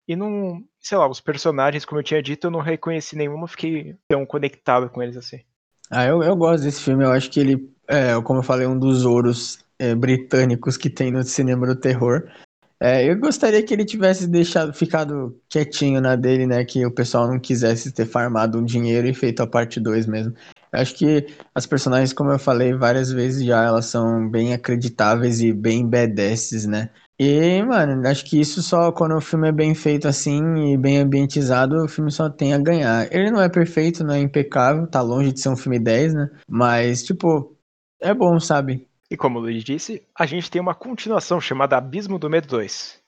E 0.08 0.16
não, 0.16 0.64
sei 0.80 0.98
lá, 0.98 1.08
os 1.08 1.20
personagens, 1.20 1.84
como 1.84 2.00
eu 2.00 2.04
tinha 2.04 2.22
dito, 2.22 2.48
eu 2.48 2.50
não 2.50 2.60
reconheci 2.60 3.16
nenhum, 3.16 3.38
não 3.38 3.46
fiquei 3.46 3.94
tão 4.08 4.26
conectado 4.26 4.90
com 4.90 5.00
eles 5.00 5.16
assim. 5.16 5.40
Ah, 5.88 6.04
eu, 6.04 6.22
eu 6.22 6.34
gosto 6.34 6.64
desse 6.64 6.82
filme, 6.82 7.04
eu 7.04 7.12
acho 7.12 7.30
que 7.30 7.38
ele, 7.38 7.72
é, 7.86 8.20
como 8.22 8.40
eu 8.40 8.44
falei, 8.44 8.66
um 8.66 8.78
dos 8.78 9.04
ouros 9.04 9.58
é, 9.78 9.94
britânicos 9.94 10.76
que 10.76 10.90
tem 10.90 11.10
no 11.10 11.22
cinema 11.22 11.66
do 11.66 11.76
terror. 11.76 12.28
É, 12.82 13.04
eu 13.10 13.18
gostaria 13.18 13.62
que 13.62 13.74
ele 13.74 13.84
tivesse 13.84 14.26
deixado, 14.26 14.72
ficado 14.72 15.38
quietinho 15.48 16.00
na 16.00 16.16
dele, 16.16 16.46
né? 16.46 16.64
Que 16.64 16.86
o 16.86 16.90
pessoal 16.90 17.28
não 17.28 17.38
quisesse 17.38 17.92
ter 17.92 18.06
farmado 18.06 18.58
um 18.58 18.64
dinheiro 18.64 19.06
e 19.06 19.14
feito 19.14 19.42
a 19.42 19.46
parte 19.46 19.78
2 19.78 20.06
mesmo. 20.06 20.34
Acho 20.72 20.94
que 20.94 21.26
as 21.54 21.66
personagens, 21.66 22.12
como 22.12 22.30
eu 22.30 22.38
falei 22.38 22.72
várias 22.74 23.10
vezes 23.10 23.44
já, 23.44 23.64
elas 23.64 23.86
são 23.86 24.28
bem 24.28 24.52
acreditáveis 24.52 25.40
e 25.40 25.52
bem 25.52 25.86
badasses, 25.88 26.66
né? 26.66 26.90
E, 27.18 27.62
mano, 27.62 28.06
acho 28.08 28.24
que 28.24 28.40
isso 28.40 28.62
só 28.62 28.90
quando 28.90 29.14
o 29.14 29.20
filme 29.20 29.48
é 29.48 29.52
bem 29.52 29.74
feito 29.74 30.08
assim 30.08 30.72
e 30.72 30.78
bem 30.78 30.98
ambientizado, 30.98 31.84
o 31.84 31.88
filme 31.88 32.10
só 32.10 32.30
tem 32.30 32.54
a 32.54 32.58
ganhar. 32.58 33.12
Ele 33.12 33.30
não 33.30 33.42
é 33.42 33.48
perfeito, 33.48 34.02
não 34.02 34.14
é 34.14 34.20
impecável, 34.20 34.86
tá 34.86 35.02
longe 35.02 35.32
de 35.32 35.40
ser 35.40 35.50
um 35.50 35.56
filme 35.56 35.78
10, 35.78 36.14
né? 36.14 36.30
Mas, 36.48 37.02
tipo, 37.02 37.54
é 38.00 38.14
bom, 38.14 38.40
sabe? 38.40 38.88
E 39.10 39.16
como 39.16 39.38
o 39.38 39.42
Luiz 39.42 39.62
disse, 39.64 40.02
a 40.18 40.24
gente 40.24 40.50
tem 40.50 40.62
uma 40.62 40.74
continuação 40.74 41.40
chamada 41.40 41.76
Abismo 41.76 42.18
do 42.18 42.30
Medo 42.30 42.46
2. 42.48 42.99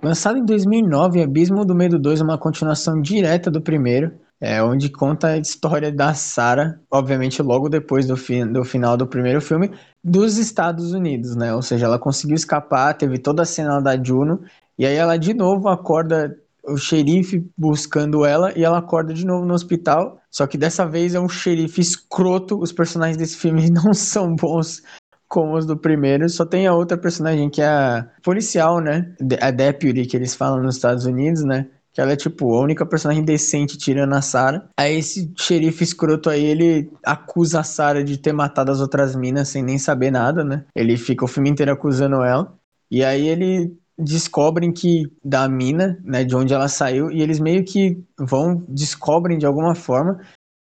Lançado 0.00 0.38
em 0.38 0.44
2009, 0.44 1.22
Abismo 1.22 1.64
do 1.64 1.74
Medo 1.74 1.98
2 1.98 2.20
é 2.20 2.24
uma 2.24 2.38
continuação 2.38 3.00
direta 3.00 3.50
do 3.50 3.60
primeiro, 3.60 4.12
é, 4.40 4.62
onde 4.62 4.88
conta 4.88 5.30
a 5.30 5.38
história 5.38 5.90
da 5.90 6.14
Sarah, 6.14 6.78
obviamente 6.88 7.42
logo 7.42 7.68
depois 7.68 8.06
do, 8.06 8.16
fi 8.16 8.44
do 8.44 8.64
final 8.64 8.96
do 8.96 9.08
primeiro 9.08 9.40
filme, 9.40 9.72
dos 10.02 10.38
Estados 10.38 10.92
Unidos, 10.92 11.34
né? 11.34 11.52
Ou 11.52 11.62
seja, 11.62 11.86
ela 11.86 11.98
conseguiu 11.98 12.36
escapar, 12.36 12.94
teve 12.94 13.18
toda 13.18 13.42
a 13.42 13.44
cena 13.44 13.80
da 13.80 14.00
Juno, 14.00 14.40
e 14.78 14.86
aí 14.86 14.94
ela 14.94 15.16
de 15.16 15.34
novo 15.34 15.68
acorda 15.68 16.32
o 16.64 16.76
xerife 16.76 17.44
buscando 17.56 18.24
ela 18.24 18.52
e 18.56 18.62
ela 18.62 18.78
acorda 18.78 19.12
de 19.12 19.26
novo 19.26 19.44
no 19.44 19.54
hospital. 19.54 20.20
Só 20.30 20.46
que 20.46 20.56
dessa 20.56 20.86
vez 20.86 21.16
é 21.16 21.20
um 21.20 21.28
xerife 21.28 21.80
escroto. 21.80 22.56
Os 22.60 22.72
personagens 22.72 23.16
desse 23.16 23.36
filme 23.36 23.68
não 23.72 23.92
são 23.92 24.36
bons 24.36 24.82
como 25.28 25.56
os 25.56 25.66
do 25.66 25.76
primeiro. 25.76 26.28
Só 26.28 26.44
tem 26.44 26.66
a 26.66 26.74
outra 26.74 26.96
personagem 26.96 27.50
que 27.50 27.60
é 27.60 27.66
a 27.66 28.08
policial, 28.22 28.80
né? 28.80 29.14
A 29.40 29.50
deputy 29.50 30.06
que 30.06 30.16
eles 30.16 30.34
falam 30.34 30.62
nos 30.62 30.76
Estados 30.76 31.04
Unidos, 31.04 31.44
né? 31.44 31.68
Que 31.92 32.00
ela 32.00 32.12
é 32.12 32.16
tipo 32.16 32.54
a 32.54 32.60
única 32.60 32.86
personagem 32.86 33.24
decente 33.24 33.76
tirando 33.76 34.14
a 34.14 34.22
Sarah. 34.22 34.68
Aí 34.76 34.96
esse 34.98 35.32
xerife 35.36 35.84
escroto 35.84 36.30
aí, 36.30 36.44
ele 36.44 36.90
acusa 37.04 37.60
a 37.60 37.64
Sarah 37.64 38.02
de 38.02 38.16
ter 38.16 38.32
matado 38.32 38.70
as 38.70 38.80
outras 38.80 39.14
minas 39.14 39.48
sem 39.48 39.62
nem 39.62 39.78
saber 39.78 40.10
nada, 40.10 40.42
né? 40.42 40.64
Ele 40.74 40.96
fica 40.96 41.24
o 41.24 41.28
filme 41.28 41.50
inteiro 41.50 41.72
acusando 41.72 42.22
ela. 42.22 42.56
E 42.90 43.04
aí 43.04 43.28
ele 43.28 43.76
descobrem 43.98 44.72
que 44.72 45.12
da 45.24 45.48
mina, 45.48 45.98
né, 46.04 46.22
de 46.22 46.36
onde 46.36 46.54
ela 46.54 46.68
saiu, 46.68 47.10
e 47.10 47.20
eles 47.20 47.40
meio 47.40 47.64
que 47.64 48.00
vão 48.16 48.64
descobrem 48.68 49.36
de 49.36 49.44
alguma 49.44 49.74
forma 49.74 50.20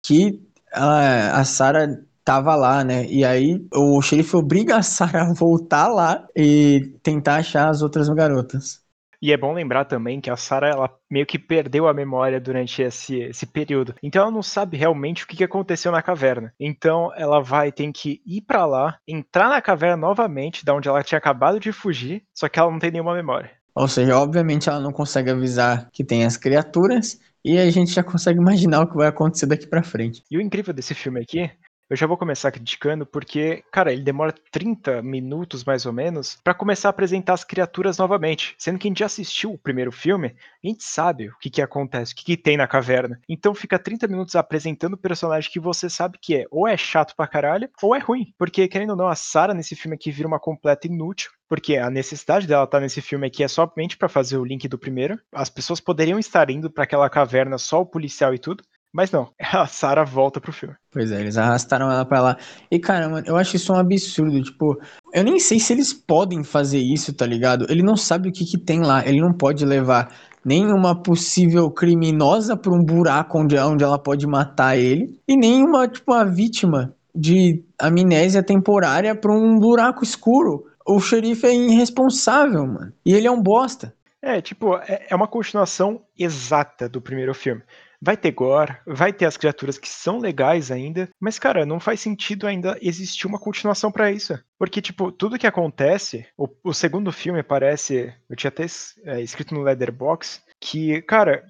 que 0.04 0.42
a, 0.74 1.40
a 1.40 1.46
Sarah 1.46 2.00
tava 2.30 2.56
lá, 2.56 2.84
né? 2.84 3.08
E 3.08 3.26
aí 3.26 3.60
o 3.74 4.00
xerife 4.04 4.36
obriga 4.36 4.76
a 4.78 4.84
Sarah 4.84 5.24
a 5.32 5.34
voltar 5.34 5.88
lá 5.88 6.28
e 6.36 6.94
tentar 7.02 7.38
achar 7.38 7.68
as 7.68 7.82
outras 7.82 8.08
garotas. 8.08 8.82
E 9.20 9.34
é 9.34 9.38
bom 9.38 9.52
lembrar 9.52 9.86
também 9.86 10.22
que 10.22 10.30
a 10.30 10.38
Sarah 10.38 10.70
ela 10.70 10.90
meio 11.10 11.26
que 11.26 11.40
perdeu 11.40 11.88
a 11.88 11.94
memória 11.94 12.40
durante 12.40 12.84
esse, 12.84 13.20
esse 13.20 13.48
período. 13.48 13.96
Então 14.04 14.22
ela 14.22 14.32
não 14.32 14.44
sabe 14.44 14.78
realmente 14.78 15.24
o 15.24 15.28
que 15.28 15.44
aconteceu 15.44 15.92
na 15.92 16.04
caverna. 16.04 16.54
Então 16.60 17.12
ela 17.16 17.42
vai 17.42 17.72
ter 17.72 17.92
que 17.92 18.22
ir 18.24 18.42
para 18.42 18.64
lá, 18.64 19.00
entrar 19.08 19.50
na 19.50 19.60
caverna 19.60 19.98
novamente, 19.98 20.64
da 20.64 20.76
onde 20.76 20.88
ela 20.88 21.04
tinha 21.04 21.18
acabado 21.18 21.60
de 21.60 21.72
fugir, 21.72 22.24
só 22.32 22.48
que 22.48 22.60
ela 22.60 22.72
não 22.72 22.80
tem 22.80 22.92
nenhuma 22.92 23.16
memória. 23.16 23.50
Ou 23.74 23.88
seja, 23.88 24.16
obviamente 24.16 24.70
ela 24.70 24.80
não 24.80 24.92
consegue 24.92 25.32
avisar 25.32 25.90
que 25.92 26.04
tem 26.04 26.24
as 26.26 26.38
criaturas 26.38 27.20
e 27.44 27.58
a 27.58 27.70
gente 27.72 27.92
já 27.92 28.04
consegue 28.04 28.40
imaginar 28.40 28.82
o 28.82 28.88
que 28.88 28.96
vai 28.96 29.08
acontecer 29.08 29.48
daqui 29.48 29.66
para 29.66 29.82
frente. 29.82 30.24
E 30.30 30.38
o 30.38 30.42
incrível 30.42 30.74
desse 30.74 30.94
filme 30.94 31.20
aqui 31.22 31.50
eu 31.90 31.98
já 31.98 32.06
vou 32.06 32.18
começar 32.18 32.52
criticando 32.52 33.06
porque, 33.06 33.64
cara, 33.72 33.92
ele 33.92 34.04
demora 34.04 34.34
30 34.52 35.02
minutos 35.02 35.64
mais 35.64 35.86
ou 35.86 35.92
menos 35.92 36.38
para 36.44 36.54
começar 36.54 36.90
a 36.90 36.92
apresentar 36.92 37.34
as 37.34 37.44
criaturas 37.44 37.98
novamente. 37.98 38.56
Sendo 38.60 38.78
que 38.78 38.88
a 38.88 38.90
gente 38.90 39.00
já 39.00 39.08
assistiu 39.08 39.54
o 39.54 39.58
primeiro 39.58 39.92
filme, 39.92 40.36
a 40.64 40.68
gente 40.68 40.84
sabe 40.84 41.30
o 41.30 41.38
que, 41.40 41.50
que 41.50 41.62
acontece, 41.62 42.14
o 42.14 42.16
que, 42.16 42.24
que 42.24 42.38
tem 42.38 42.58
na 42.58 42.68
caverna. 42.68 43.20
Então 43.28 43.56
fica 43.56 43.80
30 43.80 44.08
minutos 44.08 44.36
apresentando 44.36 44.94
o 44.94 44.98
personagem 44.98 45.52
que 45.52 45.60
você 45.60 45.90
sabe 45.90 46.20
que 46.22 46.36
é 46.36 46.46
ou 46.52 46.68
é 46.68 46.78
chato 46.78 47.16
pra 47.16 47.28
caralho 47.28 47.70
ou 47.82 47.96
é 47.96 48.00
ruim. 48.00 48.34
Porque, 48.38 48.68
querendo 48.68 48.92
ou 48.92 48.96
não, 48.96 49.08
a 49.08 49.16
Sarah 49.16 49.54
nesse 49.56 49.76
filme 49.76 49.96
aqui 49.96 50.12
vira 50.12 50.28
uma 50.28 50.40
completa 50.40 50.86
inútil 50.86 51.32
porque 51.50 51.78
a 51.78 51.90
necessidade 51.90 52.46
dela 52.46 52.66
estar 52.66 52.78
tá 52.78 52.82
nesse 52.82 53.02
filme 53.02 53.26
aqui 53.26 53.44
é 53.44 53.48
somente 53.48 53.98
para 53.98 54.08
fazer 54.08 54.38
o 54.38 54.46
link 54.46 54.68
do 54.68 54.78
primeiro. 54.78 55.20
As 55.34 55.50
pessoas 55.50 55.80
poderiam 55.80 56.20
estar 56.20 56.48
indo 56.52 56.70
para 56.70 56.84
aquela 56.84 57.10
caverna 57.10 57.58
só 57.58 57.82
o 57.82 57.86
policial 57.86 58.36
e 58.36 58.38
tudo, 58.38 58.64
mas 58.94 59.12
não, 59.12 59.30
a 59.40 59.68
Sarah 59.68 60.04
volta 60.04 60.42
pro 60.42 60.52
filme. 60.52 60.76
Pois 60.92 61.12
é, 61.12 61.20
eles 61.20 61.38
arrastaram 61.38 61.92
ela 61.92 62.06
pra 62.06 62.22
lá. 62.22 62.38
E, 62.72 62.80
cara, 62.80 63.08
mano, 63.08 63.28
eu 63.28 63.38
acho 63.38 63.56
isso 63.56 63.72
um 63.72 63.78
absurdo. 63.78 64.42
Tipo, 64.42 64.80
eu 65.14 65.24
nem 65.24 65.40
sei 65.40 65.60
se 65.60 65.74
eles 65.74 65.94
podem 65.94 66.44
fazer 66.44 66.80
isso, 66.80 67.14
tá 67.14 67.26
ligado? 67.26 67.66
Ele 67.70 67.84
não 67.84 67.96
sabe 67.96 68.30
o 68.30 68.32
que 68.32 68.46
que 68.46 68.58
tem 68.58 68.82
lá. 68.82 69.06
Ele 69.06 69.22
não 69.22 69.34
pode 69.34 69.66
levar 69.66 70.12
nenhuma 70.44 70.96
possível 70.96 71.70
criminosa 71.70 72.58
pra 72.58 72.72
um 72.72 72.84
buraco 72.84 73.40
onde, 73.40 73.58
onde 73.58 73.84
ela 73.84 74.00
pode 74.00 74.26
matar 74.26 74.78
ele. 74.78 75.20
E 75.28 75.38
nenhuma, 75.38 75.88
tipo, 75.88 76.12
uma 76.12 76.26
vítima 76.26 76.94
de 77.14 77.64
amnésia 77.78 78.42
temporária 78.42 79.16
pra 79.16 79.32
um 79.32 79.60
buraco 79.60 80.04
escuro. 80.04 80.66
O 80.86 81.00
xerife 81.00 81.46
é 81.46 81.54
irresponsável, 81.54 82.66
mano. 82.66 82.94
E 83.06 83.14
ele 83.14 83.28
é 83.28 83.32
um 83.32 83.42
bosta. 83.42 83.94
É, 84.22 84.42
tipo, 84.42 84.76
é, 84.76 85.08
é 85.10 85.16
uma 85.16 85.28
continuação 85.28 86.02
exata 86.18 86.90
do 86.90 87.02
primeiro 87.02 87.34
filme. 87.34 87.62
Vai 88.02 88.16
ter 88.16 88.32
gore, 88.32 88.78
vai 88.86 89.12
ter 89.12 89.26
as 89.26 89.36
criaturas 89.36 89.78
que 89.78 89.90
são 89.90 90.20
legais 90.20 90.72
ainda, 90.72 91.10
mas 91.20 91.38
cara, 91.38 91.66
não 91.66 91.80
faz 91.80 92.00
sentido 92.00 92.48
ainda 92.48 92.78
existir 92.82 93.28
uma 93.28 93.40
continuação 93.40 93.92
para 93.92 94.12
isso. 94.12 94.40
Porque, 94.58 94.82
tipo, 94.82 95.12
tudo 95.12 95.38
que 95.38 95.48
acontece, 95.48 96.26
o, 96.38 96.48
o, 96.64 96.74
segundo 96.74 97.12
filme 97.12 97.44
parece. 97.44 98.14
Eu 98.30 98.36
tinha 98.36 98.50
até 98.50 98.66
é, 99.06 99.22
escrito 99.22 99.54
no 99.54 99.62
Leatherbox 99.62 100.42
que, 100.60 101.02
cara, 101.04 101.44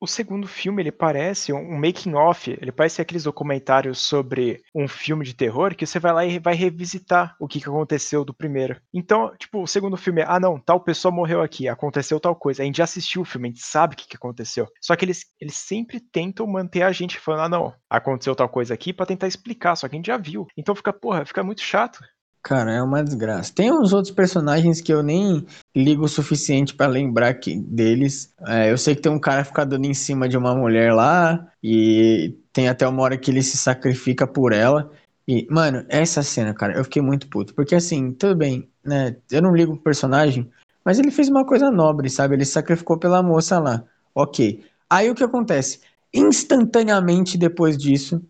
o 0.00 0.06
segundo 0.06 0.46
filme, 0.46 0.82
ele 0.82 0.92
parece 0.92 1.52
um 1.52 1.78
making 1.78 2.14
off, 2.14 2.50
ele 2.50 2.70
parece 2.70 3.00
aqueles 3.00 3.24
documentários 3.24 3.98
sobre 3.98 4.62
um 4.74 4.86
filme 4.86 5.24
de 5.24 5.34
terror 5.34 5.74
que 5.74 5.86
você 5.86 5.98
vai 5.98 6.12
lá 6.12 6.24
e 6.24 6.38
vai 6.38 6.54
revisitar 6.54 7.36
o 7.40 7.48
que, 7.48 7.58
aconteceu 7.58 8.24
do 8.24 8.32
primeiro. 8.32 8.80
Então, 8.94 9.34
tipo, 9.36 9.62
o 9.62 9.66
segundo 9.66 9.96
filme 9.96 10.22
é, 10.22 10.24
ah 10.26 10.38
não, 10.38 10.58
tal 10.58 10.80
pessoa 10.80 11.12
morreu 11.12 11.42
aqui, 11.42 11.68
aconteceu 11.68 12.20
tal 12.20 12.34
coisa. 12.34 12.62
A 12.62 12.66
gente 12.66 12.78
já 12.78 12.84
assistiu 12.84 13.22
o 13.22 13.24
filme, 13.24 13.48
a 13.48 13.50
gente 13.50 13.62
sabe 13.62 13.94
o 13.94 13.96
que, 13.96 14.08
que 14.08 14.16
aconteceu. 14.16 14.68
Só 14.80 14.94
que 14.94 15.04
eles, 15.04 15.26
eles 15.40 15.56
sempre 15.56 16.00
tentam 16.00 16.46
manter 16.46 16.82
a 16.82 16.92
gente 16.92 17.18
falando, 17.18 17.42
ah 17.42 17.48
não, 17.48 17.74
aconteceu 17.90 18.34
tal 18.34 18.48
coisa 18.48 18.74
aqui 18.74 18.92
para 18.92 19.06
tentar 19.06 19.26
explicar, 19.26 19.76
só 19.76 19.88
que 19.88 19.96
a 19.96 19.98
gente 19.98 20.06
já 20.06 20.16
viu. 20.16 20.46
Então 20.56 20.74
fica, 20.74 20.92
porra, 20.92 21.24
fica 21.24 21.42
muito 21.42 21.60
chato. 21.60 21.98
Cara, 22.42 22.72
é 22.72 22.82
uma 22.82 23.02
desgraça. 23.02 23.52
Tem 23.54 23.72
uns 23.72 23.92
outros 23.92 24.14
personagens 24.14 24.80
que 24.80 24.92
eu 24.92 25.02
nem 25.02 25.44
ligo 25.76 26.04
o 26.04 26.08
suficiente 26.08 26.74
para 26.74 26.86
lembrar 26.86 27.34
que, 27.34 27.56
deles. 27.56 28.32
É, 28.46 28.70
eu 28.70 28.78
sei 28.78 28.94
que 28.94 29.02
tem 29.02 29.12
um 29.12 29.18
cara 29.18 29.44
ficar 29.44 29.64
dando 29.64 29.84
em 29.84 29.94
cima 29.94 30.28
de 30.28 30.36
uma 30.36 30.54
mulher 30.54 30.94
lá, 30.94 31.46
e 31.62 32.34
tem 32.52 32.68
até 32.68 32.86
uma 32.86 33.02
hora 33.02 33.18
que 33.18 33.30
ele 33.30 33.42
se 33.42 33.56
sacrifica 33.56 34.26
por 34.26 34.52
ela. 34.52 34.90
E, 35.26 35.46
mano, 35.50 35.84
essa 35.88 36.22
cena, 36.22 36.54
cara, 36.54 36.76
eu 36.78 36.84
fiquei 36.84 37.02
muito 37.02 37.28
puto. 37.28 37.54
Porque 37.54 37.74
assim, 37.74 38.12
tudo 38.12 38.34
bem, 38.36 38.68
né? 38.82 39.16
Eu 39.30 39.42
não 39.42 39.54
ligo 39.54 39.74
o 39.74 39.82
personagem, 39.82 40.50
mas 40.84 40.98
ele 40.98 41.10
fez 41.10 41.28
uma 41.28 41.44
coisa 41.44 41.70
nobre, 41.70 42.08
sabe? 42.08 42.34
Ele 42.34 42.44
se 42.46 42.52
sacrificou 42.52 42.98
pela 42.98 43.22
moça 43.22 43.58
lá. 43.58 43.84
Ok. 44.14 44.64
Aí 44.88 45.10
o 45.10 45.14
que 45.14 45.22
acontece? 45.22 45.80
Instantaneamente 46.14 47.36
depois 47.36 47.76
disso, 47.76 48.22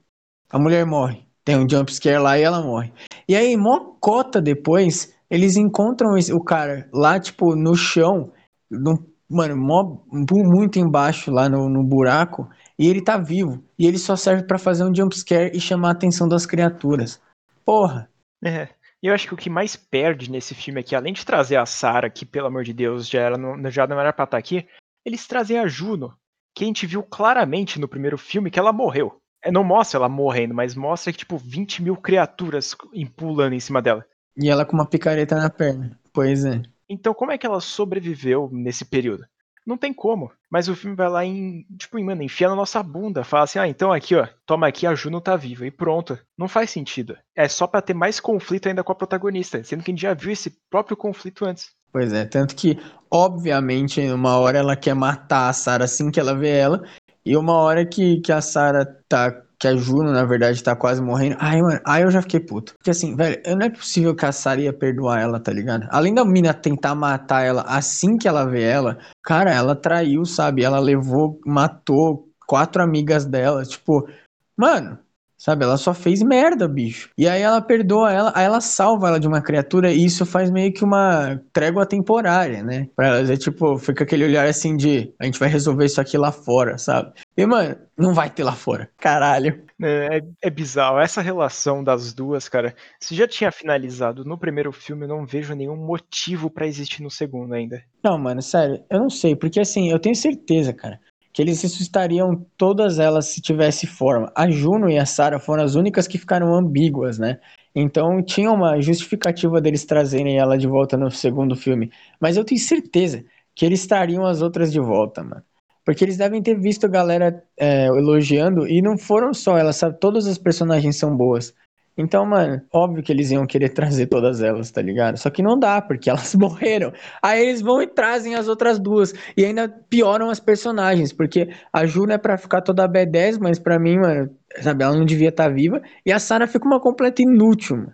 a 0.51 0.59
mulher 0.59 0.85
morre. 0.85 1.25
Tem 1.45 1.57
um 1.57 1.69
jumpscare 1.69 2.19
lá 2.19 2.39
e 2.39 2.43
ela 2.43 2.61
morre. 2.61 2.93
E 3.29 3.37
aí, 3.37 3.57
mó 3.57 3.93
cota 4.01 4.41
depois, 4.41 5.15
eles 5.31 5.57
encontram 5.57 6.15
o 6.33 6.43
cara 6.43 6.89
lá, 6.93 7.21
tipo, 7.21 7.55
no 7.55 7.75
chão, 7.75 8.33
no, 8.71 9.07
mano, 9.29 9.57
mó, 9.57 9.99
muito 10.11 10.79
embaixo 10.79 11.31
lá 11.31 11.49
no, 11.49 11.69
no 11.69 11.85
buraco, 11.85 12.49
e 12.79 12.89
ele 12.89 13.03
tá 13.03 13.19
vivo. 13.19 13.63
E 13.79 13.87
ele 13.87 13.99
só 13.99 14.17
serve 14.17 14.45
para 14.45 14.59
fazer 14.59 14.85
um 14.85 14.95
jumpscare 14.95 15.55
e 15.55 15.61
chamar 15.61 15.89
a 15.89 15.93
atenção 15.93 16.27
das 16.27 16.47
criaturas. 16.47 17.21
Porra. 17.65 18.11
É. 18.43 18.69
Eu 19.01 19.15
acho 19.15 19.29
que 19.29 19.35
o 19.35 19.37
que 19.37 19.51
mais 19.51 19.77
perde 19.77 20.31
nesse 20.31 20.55
filme 20.55 20.81
aqui, 20.81 20.97
além 20.97 21.13
de 21.13 21.25
trazer 21.25 21.57
a 21.57 21.67
Sarah, 21.67 22.11
que 22.11 22.27
pelo 22.27 22.49
amor 22.49 22.65
de 22.65 22.73
Deus 22.73 23.09
já, 23.09 23.21
era, 23.21 23.39
não, 23.39 23.71
já 23.71 23.87
não 23.87 24.01
era 24.01 24.13
pra 24.13 24.25
estar 24.25 24.37
tá 24.37 24.39
aqui, 24.39 24.67
eles 25.05 25.27
trazem 25.27 25.59
a 25.59 25.69
Juno, 25.69 26.17
que 26.55 26.65
a 26.65 26.67
gente 26.67 26.87
viu 26.87 27.03
claramente 27.05 27.79
no 27.79 27.87
primeiro 27.87 28.19
filme 28.19 28.51
que 28.51 28.59
ela 28.59 28.73
morreu. 28.73 29.21
É, 29.43 29.51
não 29.51 29.63
mostra 29.65 29.99
ela 29.99 30.09
morrendo, 30.09 30.55
mas 30.55 30.75
mostra 30.75 31.13
que, 31.13 31.19
tipo, 31.19 31.37
20 31.37 31.83
mil 31.83 31.97
criaturas 31.97 32.77
pulando 33.17 33.55
em 33.55 33.61
cima 33.61 33.81
dela. 33.81 34.05
E 34.37 34.49
ela 34.49 34.65
com 34.65 34.75
uma 34.75 34.87
picareta 34.87 35.37
na 35.37 35.51
perna. 35.51 35.99
Pois 36.13 36.45
é. 36.45 36.63
Então, 36.89 37.13
como 37.13 37.33
é 37.33 37.39
que 37.39 37.47
ela 37.47 37.61
sobreviveu 37.61 38.49
nesse 38.53 38.85
período? 38.85 39.25
Não 39.67 39.77
tem 39.77 39.93
como. 39.93 40.33
Mas 40.51 40.67
o 40.67 40.75
filme 40.75 40.97
vai 40.97 41.11
lá 41.11 41.25
em, 41.25 41.67
tipo, 41.77 42.03
mano, 42.03 42.23
enfia 42.23 42.49
na 42.49 42.57
nossa 42.57 42.83
bunda. 42.83 43.23
Fala 43.23 43.45
assim, 43.45 43.59
ah, 43.59 43.69
então 43.69 43.93
aqui, 43.93 44.15
ó, 44.15 44.27
toma 44.47 44.67
aqui, 44.67 44.87
a 44.87 44.95
Juno 44.95 45.21
tá 45.21 45.37
viva. 45.37 45.67
E 45.67 45.71
pronto. 45.71 46.19
Não 46.39 46.49
faz 46.49 46.71
sentido. 46.71 47.19
É 47.37 47.47
só 47.47 47.67
para 47.67 47.83
ter 47.83 47.93
mais 47.93 48.19
conflito 48.19 48.67
ainda 48.67 48.83
com 48.83 48.93
a 48.93 48.95
protagonista. 48.95 49.63
Sendo 49.63 49.83
que 49.83 49.91
a 49.91 49.93
gente 49.93 50.01
já 50.01 50.15
viu 50.15 50.33
esse 50.33 50.51
próprio 50.71 50.97
conflito 50.97 51.45
antes. 51.45 51.77
Pois 51.93 52.13
é, 52.13 52.25
tanto 52.25 52.55
que, 52.55 52.79
obviamente, 53.11 54.01
uma 54.11 54.39
hora 54.39 54.59
ela 54.59 54.77
quer 54.77 54.95
matar 54.95 55.49
a 55.49 55.53
Sarah 55.53 55.85
assim 55.85 56.11
que 56.11 56.21
ela 56.21 56.35
vê 56.35 56.51
ela, 56.51 56.85
e 57.29 57.37
uma 57.37 57.53
hora 57.53 57.85
que, 57.85 58.21
que 58.21 58.33
a 58.33 58.41
Sarah 58.41 58.87
tá. 59.09 59.43
Que 59.61 59.67
a 59.67 59.77
Juno, 59.77 60.13
na 60.13 60.25
verdade, 60.25 60.63
tá 60.63 60.77
quase 60.77 61.03
morrendo. 61.03 61.37
Ai, 61.41 61.61
mano, 61.61 61.81
aí 61.85 62.05
eu 62.05 62.11
já 62.13 62.23
fiquei 62.23 62.39
puto. 62.39 62.75
Porque 62.75 62.91
assim, 62.91 63.17
velho, 63.17 63.43
não 63.57 63.67
é 63.67 63.69
possível 63.69 64.15
que 64.15 64.25
a 64.25 64.31
Sarah 64.31 64.61
ia 64.61 64.73
perdoar 64.73 65.21
ela, 65.21 65.41
tá 65.41 65.53
ligado? 65.53 65.89
Além 65.91 66.15
da 66.15 66.25
mina 66.25 66.55
tentar 66.55 66.95
matar 66.95 67.43
ela 67.43 67.63
assim 67.63 68.17
que 68.17 68.29
ela 68.29 68.45
vê 68.45 68.63
ela, 68.63 68.99
cara, 69.21 69.53
ela 69.53 69.75
traiu, 69.75 70.25
sabe? 70.25 70.63
Ela 70.63 70.79
levou, 70.79 71.41
matou 71.45 72.29
quatro 72.47 72.81
amigas 72.81 73.27
dela. 73.27 73.65
Tipo, 73.65 74.09
mano, 74.57 74.97
Sabe, 75.39 75.65
ela 75.65 75.77
só 75.77 75.95
fez 75.95 76.21
merda, 76.21 76.67
bicho. 76.67 77.11
E 77.17 77.29
aí 77.29 77.41
ela 77.41 77.63
perdoa 77.63 78.13
ela, 78.13 78.33
aí 78.35 78.45
ela 78.45 78.61
salva 78.61 79.07
ela 79.07 79.21
de 79.21 79.29
uma 79.29 79.41
criatura 79.41 79.93
e 79.93 80.05
isso 80.05 80.27
faz 80.27 80.51
meio 80.51 80.73
que 80.73 80.83
uma 80.83 81.41
trégua 81.53 81.87
temporária, 81.87 82.61
né? 82.65 82.89
Pra 82.97 83.07
ela, 83.07 83.33
é 83.33 83.37
tipo, 83.37 83.79
fica 83.79 84.03
aquele 84.03 84.25
olhar 84.25 84.47
assim 84.47 84.77
de 84.77 85.15
a 85.17 85.25
gente 85.25 85.39
vai 85.39 85.49
resolver 85.49 85.85
isso 85.85 86.01
aqui 86.01 86.19
lá 86.19 86.33
fora, 86.33 86.77
sabe? 86.77 87.13
E, 87.37 87.47
mano, 87.47 87.77
não 87.97 88.13
vai 88.13 88.29
ter 88.29 88.43
lá 88.43 88.53
fora. 88.53 88.91
Caralho. 88.99 89.63
É, 89.81 90.19
é, 90.19 90.23
é 90.43 90.51
bizarro. 90.51 90.99
Essa 90.99 91.23
relação 91.23 91.85
das 91.85 92.13
duas, 92.13 92.49
cara, 92.49 92.75
se 92.99 93.15
já 93.15 93.29
tinha 93.29 93.53
finalizado 93.53 94.25
no 94.25 94.37
primeiro 94.37 94.73
filme, 94.73 95.05
eu 95.05 95.09
não 95.09 95.25
vejo 95.25 95.55
nenhum 95.55 95.77
motivo 95.77 96.51
para 96.51 96.67
existir 96.67 97.01
no 97.01 97.11
segundo 97.11 97.55
ainda. 97.55 97.81
Não, 98.03 98.19
mano, 98.19 98.43
sério, 98.43 98.83
eu 98.91 98.99
não 98.99 99.11
sei, 99.11 99.37
porque 99.37 99.61
assim, 99.61 99.89
eu 99.89 100.01
tenho 100.01 100.17
certeza, 100.17 100.73
cara 100.73 100.99
que 101.33 101.43
eles 101.43 101.63
ressuscitariam 101.63 102.45
todas 102.57 102.99
elas 102.99 103.27
se 103.27 103.41
tivesse 103.41 103.87
forma. 103.87 104.33
A 104.35 104.51
Juno 104.51 104.89
e 104.89 104.99
a 104.99 105.07
Sarah 105.07 105.39
foram 105.39 105.63
as 105.63 105.75
únicas 105.75 106.07
que 106.07 106.19
ficaram 106.19 106.55
ambíguas, 106.55 107.19
né? 107.19 107.39
Então 107.75 108.23
tinha 108.23 108.51
uma 108.51 108.81
justificativa 108.81 109.61
deles 109.61 109.85
trazerem 109.85 110.39
ela 110.39 110.59
de 110.59 110.67
volta 110.67 110.97
no 110.97 111.11
segundo 111.11 111.55
filme. 111.55 111.91
Mas 112.21 112.37
eu 112.37 112.45
tenho 112.45 112.61
certeza 112.61 113.25
que 113.55 113.65
eles 113.65 113.81
estariam 113.81 114.25
as 114.25 114.43
outras 114.43 114.73
de 114.73 114.81
volta, 114.81 115.23
mano. 115.23 115.43
Porque 115.85 116.05
eles 116.05 116.17
devem 116.17 116.43
ter 116.43 116.59
visto 116.59 116.85
a 116.85 116.89
galera 116.89 117.43
é, 117.59 117.87
elogiando 117.87 118.67
e 118.67 118.83
não 118.83 118.99
foram 118.99 119.33
só 119.33 119.57
elas, 119.57 119.77
sabe? 119.77 119.99
Todas 119.99 120.27
as 120.27 120.39
personagens 120.39 120.97
são 120.97 121.17
boas. 121.17 121.55
Então, 121.99 122.25
mano, 122.25 122.63
óbvio 122.73 123.03
que 123.03 123.11
eles 123.11 123.33
iam 123.33 123.45
querer 123.45 123.71
trazer 123.71 124.07
todas 124.07 124.41
elas, 124.41 124.71
tá 124.71 124.81
ligado? 124.81 125.17
Só 125.19 125.29
que 125.31 125.43
não 125.43 125.59
dá, 125.59 125.83
porque 125.83 126.09
elas 126.09 126.33
morreram. 126.37 126.93
Aí 127.21 127.43
eles 127.43 127.61
vão 127.61 127.83
e 127.83 127.89
trazem 127.89 128.37
as 128.37 128.47
outras 128.47 128.79
duas. 128.79 129.13
E 129.37 129.45
ainda 129.45 129.69
pioram 129.69 130.31
as 130.31 130.39
personagens, 130.39 131.13
porque 131.13 131.49
a 131.73 131.85
Juno 131.87 132.13
é 132.13 132.19
pra 132.19 132.39
ficar 132.39 132.63
toda 132.63 132.89
B10, 132.89 133.39
mas 133.39 133.59
pra 133.59 133.81
mim, 133.81 133.99
mano, 133.99 134.31
sabe, 134.61 134.85
ela 134.85 134.97
não 134.97 135.05
devia 135.05 135.31
estar 135.31 135.49
tá 135.49 135.51
viva. 135.51 135.83
E 136.07 136.13
a 136.13 136.21
Sarah 136.21 136.47
fica 136.47 136.67
uma 136.67 136.81
completa 136.81 137.21
inútil, 137.21 137.77
mano. 137.79 137.93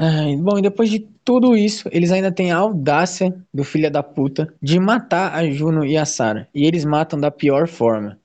Ai, 0.00 0.36
bom, 0.36 0.58
e 0.58 0.62
depois 0.62 0.88
de 0.88 1.00
tudo 1.24 1.56
isso, 1.56 1.88
eles 1.92 2.12
ainda 2.12 2.32
têm 2.32 2.52
a 2.52 2.56
audácia 2.56 3.34
do 3.52 3.64
filho 3.64 3.90
da 3.90 4.02
puta 4.02 4.54
de 4.62 4.78
matar 4.78 5.34
a 5.34 5.44
Juno 5.50 5.84
e 5.84 5.96
a 5.98 6.06
Sarah. 6.06 6.48
E 6.54 6.64
eles 6.64 6.84
matam 6.84 7.20
da 7.20 7.30
pior 7.30 7.66
forma. 7.68 8.18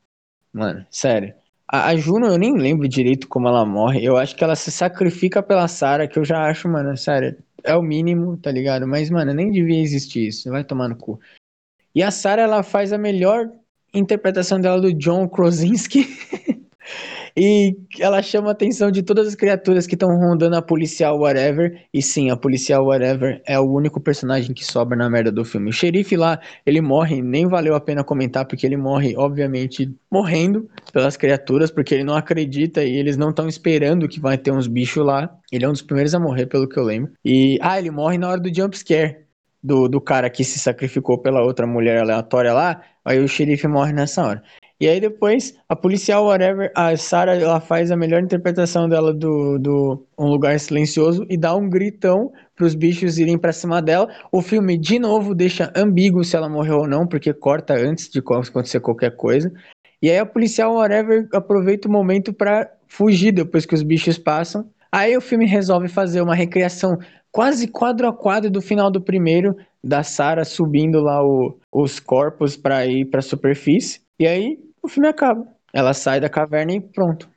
Mano, 0.54 0.86
sério. 0.92 1.34
A, 1.74 1.88
a 1.88 1.96
Juno, 1.96 2.28
eu 2.28 2.38
nem 2.38 2.56
lembro 2.56 2.88
direito 2.88 3.28
como 3.28 3.48
ela 3.48 3.66
morre. 3.66 4.06
Eu 4.06 4.16
acho 4.16 4.36
que 4.36 4.44
ela 4.44 4.56
se 4.56 4.70
sacrifica 4.72 5.42
pela 5.42 5.68
Sarah, 5.68 6.08
que 6.08 6.20
eu 6.20 6.24
já 6.24 6.48
acho, 6.48 6.70
mano, 6.70 6.96
sério, 6.96 7.36
é 7.64 7.76
o 7.76 7.82
mínimo, 7.82 8.38
tá 8.38 8.52
ligado? 8.52 8.88
Mas, 8.88 9.10
mano, 9.10 9.34
nem 9.34 9.50
devia 9.50 9.82
existir 9.82 10.28
isso. 10.28 10.52
Vai 10.52 10.64
tomar 10.64 10.88
no 10.88 10.96
cu. 10.96 11.20
E 11.96 12.04
a 12.04 12.12
Sarah, 12.12 12.44
ela 12.44 12.62
faz 12.62 12.94
a 12.94 12.98
melhor 13.00 13.52
interpretação 13.92 14.62
dela 14.62 14.80
do 14.80 14.94
John 14.94 15.28
Krasinski. 15.28 16.06
e 17.36 17.76
ela 18.00 18.22
chama 18.22 18.50
a 18.50 18.52
atenção 18.52 18.92
de 18.92 19.02
todas 19.02 19.28
as 19.28 19.36
criaturas 19.36 19.88
que 19.88 19.96
estão 19.96 20.16
rondando 20.18 20.56
a 20.56 20.62
policial 20.62 21.18
whatever. 21.20 21.84
E 21.92 22.02
sim, 22.02 22.30
a 22.30 22.38
policial 22.38 22.86
whatever 22.86 23.42
é 23.46 23.60
o 23.60 23.64
único 23.64 24.00
personagem 24.00 24.54
que 24.54 24.64
sobra 24.64 24.96
na 24.96 25.10
merda 25.10 25.32
do 25.32 25.44
filme. 25.44 25.70
O 25.70 25.74
xerife 25.74 26.16
lá, 26.16 26.40
ele 26.66 26.80
morre, 26.80 27.22
nem 27.22 27.48
valeu 27.48 27.74
a 27.76 27.80
pena 27.80 28.04
comentar, 28.04 28.46
porque 28.46 28.66
ele 28.66 28.78
morre, 28.78 29.16
obviamente, 29.18 29.92
morrendo 30.12 30.70
pelas 30.92 31.18
criaturas, 31.18 31.72
porque 31.72 31.96
ele 31.96 32.04
não 32.04 32.16
acredita 32.16 32.84
e 32.84 32.96
eles 32.96 33.18
não 33.18 33.32
estão 33.32 33.48
esperando 33.48 34.08
que 34.08 34.20
vai 34.20 34.38
ter 34.38 34.52
uns 34.52 34.68
bichos 34.68 35.04
lá. 35.04 35.36
Ele 35.52 35.66
é 35.66 35.68
um 35.68 35.74
dos 35.74 35.82
primeiros 35.82 36.14
a 36.14 36.20
morrer, 36.20 36.46
pelo 36.46 36.70
que 36.70 36.78
eu 36.78 36.84
lembro. 36.84 37.14
E, 37.26 37.58
ah, 37.62 37.80
ele 37.80 37.90
morre 37.90 38.18
na 38.18 38.30
hora 38.30 38.40
do 38.40 38.54
jump 38.54 38.78
scare. 38.78 39.24
Do, 39.66 39.88
do 39.88 40.02
cara 40.02 40.30
que 40.30 40.44
se 40.44 40.60
sacrificou 40.60 41.18
pela 41.18 41.42
outra 41.42 41.66
mulher 41.66 42.02
aleatória 42.02 42.52
lá, 42.52 42.82
aí 43.06 43.18
o 43.20 43.28
xerife 43.30 43.66
morre 43.66 43.94
nessa 43.94 44.22
hora. 44.22 44.44
E 44.80 44.88
aí 44.88 45.00
depois, 45.00 45.54
a 45.70 45.76
policial, 45.76 46.26
whatever, 46.26 46.72
a 46.76 46.96
Sarah, 46.98 47.36
ela 47.36 47.62
faz 47.62 47.92
a 47.92 47.96
melhor 47.96 48.22
interpretação 48.22 48.90
dela 48.90 49.14
do, 49.14 49.58
do 49.58 50.06
Um 50.18 50.28
Lugar 50.28 50.60
Silencioso 50.60 51.26
e 51.30 51.38
dá 51.38 51.56
um 51.56 51.70
gritão 51.70 52.32
para 52.56 52.66
os 52.66 52.76
bichos 52.76 53.18
irem 53.18 53.38
para 53.38 53.54
cima 53.54 53.82
dela. 53.82 54.10
O 54.32 54.42
filme, 54.42 54.78
de 54.78 55.00
novo, 55.00 55.34
deixa 55.34 55.72
ambíguo 55.76 56.24
se 56.24 56.36
ela 56.36 56.50
morreu 56.50 56.80
ou 56.80 56.88
não, 56.88 57.08
porque 57.08 57.34
corta 57.34 57.74
antes 57.74 58.10
de 58.10 58.20
acontecer 58.20 58.80
qualquer 58.80 59.16
coisa. 59.16 59.52
E 60.02 60.10
aí 60.10 60.20
a 60.20 60.26
policial, 60.26 60.76
whatever, 60.76 61.30
aproveita 61.34 61.88
o 61.88 61.92
momento 61.92 62.34
para 62.34 62.70
fugir 62.88 63.32
depois 63.32 63.66
que 63.66 63.74
os 63.74 63.84
bichos 63.84 64.18
passam. 64.18 64.70
Aí 64.92 65.16
o 65.16 65.22
filme 65.22 65.46
resolve 65.46 65.88
fazer 65.88 66.22
uma 66.22 66.36
recriação 66.36 66.98
quase 67.32 67.68
quadro 67.68 68.08
a 68.08 68.14
quadro 68.14 68.52
do 68.52 68.62
final 68.62 68.92
do 68.92 69.02
primeiro, 69.02 69.56
da 69.84 70.04
Sarah 70.04 70.46
subindo 70.46 71.00
lá 71.00 71.26
o, 71.26 71.58
os 71.72 72.00
corpos 72.00 72.56
para 72.56 72.86
ir 72.86 73.06
para 73.06 73.20
a 73.20 73.24
superfície. 73.24 74.03
E 74.24 74.26
aí 74.26 74.58
o 74.82 74.88
filme 74.88 75.10
acaba. 75.10 75.46
Ela 75.74 75.94
sai 75.94 76.22
da 76.22 76.30
caverna 76.30 76.72
e 76.72 76.80
pronto. 76.80 77.30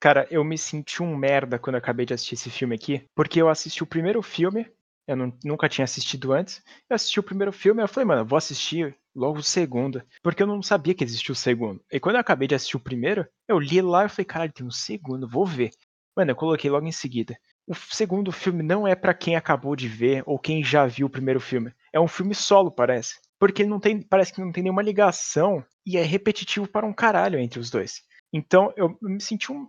Cara, 0.00 0.26
eu 0.28 0.42
me 0.42 0.58
senti 0.58 1.00
um 1.00 1.16
merda 1.16 1.56
quando 1.56 1.76
eu 1.76 1.78
acabei 1.78 2.04
de 2.04 2.14
assistir 2.14 2.34
esse 2.34 2.50
filme 2.50 2.74
aqui, 2.74 3.04
porque 3.14 3.40
eu 3.40 3.48
assisti 3.48 3.84
o 3.84 3.86
primeiro 3.86 4.20
filme, 4.22 4.66
eu 5.06 5.14
não, 5.14 5.32
nunca 5.44 5.68
tinha 5.68 5.84
assistido 5.84 6.32
antes. 6.32 6.60
Eu 6.90 6.96
assisti 6.96 7.20
o 7.20 7.22
primeiro 7.22 7.52
filme, 7.52 7.80
eu 7.80 7.86
falei, 7.86 8.08
mano, 8.08 8.22
eu 8.22 8.26
vou 8.26 8.36
assistir 8.36 8.92
logo 9.14 9.38
o 9.38 9.42
segundo, 9.44 10.02
porque 10.20 10.42
eu 10.42 10.46
não 10.48 10.60
sabia 10.60 10.92
que 10.96 11.04
existia 11.04 11.32
o 11.32 11.36
segundo. 11.36 11.80
E 11.92 12.00
quando 12.00 12.16
eu 12.16 12.20
acabei 12.20 12.48
de 12.48 12.56
assistir 12.56 12.76
o 12.76 12.80
primeiro, 12.80 13.24
eu 13.46 13.60
li 13.60 13.80
lá 13.80 14.06
e 14.06 14.08
falei, 14.08 14.24
caralho, 14.26 14.52
tem 14.52 14.66
um 14.66 14.70
segundo, 14.72 15.28
vou 15.28 15.46
ver. 15.46 15.70
Mano, 16.16 16.32
eu 16.32 16.36
coloquei 16.36 16.68
logo 16.68 16.88
em 16.88 16.90
seguida. 16.90 17.38
O 17.68 17.74
segundo 17.76 18.32
filme 18.32 18.64
não 18.64 18.84
é 18.84 18.96
para 18.96 19.14
quem 19.14 19.36
acabou 19.36 19.76
de 19.76 19.86
ver 19.86 20.24
ou 20.26 20.40
quem 20.40 20.64
já 20.64 20.86
viu 20.86 21.06
o 21.06 21.10
primeiro 21.10 21.38
filme. 21.38 21.72
É 21.92 22.00
um 22.00 22.08
filme 22.08 22.34
solo, 22.34 22.68
parece. 22.68 23.20
Porque 23.38 23.64
não 23.64 23.78
tem, 23.78 24.02
parece 24.02 24.32
que 24.32 24.40
não 24.40 24.50
tem 24.50 24.64
nenhuma 24.64 24.82
ligação 24.82 25.64
e 25.86 25.96
é 25.96 26.02
repetitivo 26.02 26.68
para 26.68 26.86
um 26.86 26.92
caralho 26.92 27.38
entre 27.38 27.58
os 27.58 27.70
dois. 27.70 28.02
Então 28.32 28.72
eu 28.76 28.96
me 29.02 29.20
senti 29.20 29.52
um 29.52 29.66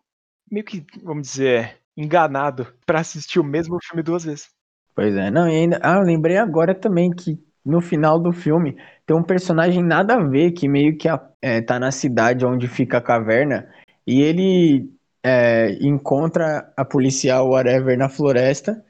meio 0.50 0.66
que, 0.66 0.86
vamos 1.04 1.28
dizer, 1.28 1.78
enganado 1.98 2.68
para 2.86 3.00
assistir 3.00 3.40
o 3.40 3.44
mesmo 3.44 3.78
filme 3.82 4.04
duas 4.04 4.24
vezes. 4.24 4.50
Pois 4.96 5.16
é, 5.16 5.32
não, 5.32 5.50
e 5.50 5.56
ainda. 5.56 5.80
Ah, 5.82 6.00
lembrei 6.00 6.38
agora 6.38 6.76
também 6.76 7.12
que 7.12 7.38
no 7.66 7.82
final 7.82 8.20
do 8.20 8.32
filme 8.32 8.78
tem 9.06 9.16
um 9.16 9.24
personagem 9.24 9.84
nada 9.84 10.16
a 10.16 10.24
ver 10.24 10.52
que 10.52 10.68
meio 10.68 10.98
que 10.98 11.08
é, 11.42 11.62
tá 11.62 11.80
na 11.80 11.92
cidade 11.92 12.46
onde 12.46 12.68
fica 12.68 12.98
a 12.98 13.02
caverna 13.02 13.68
e 14.06 14.22
ele 14.22 14.92
é, 15.24 15.74
encontra 15.82 16.72
a 16.76 16.86
policial 16.86 17.50
whatever 17.50 17.98
na 17.98 18.10
floresta 18.10 18.84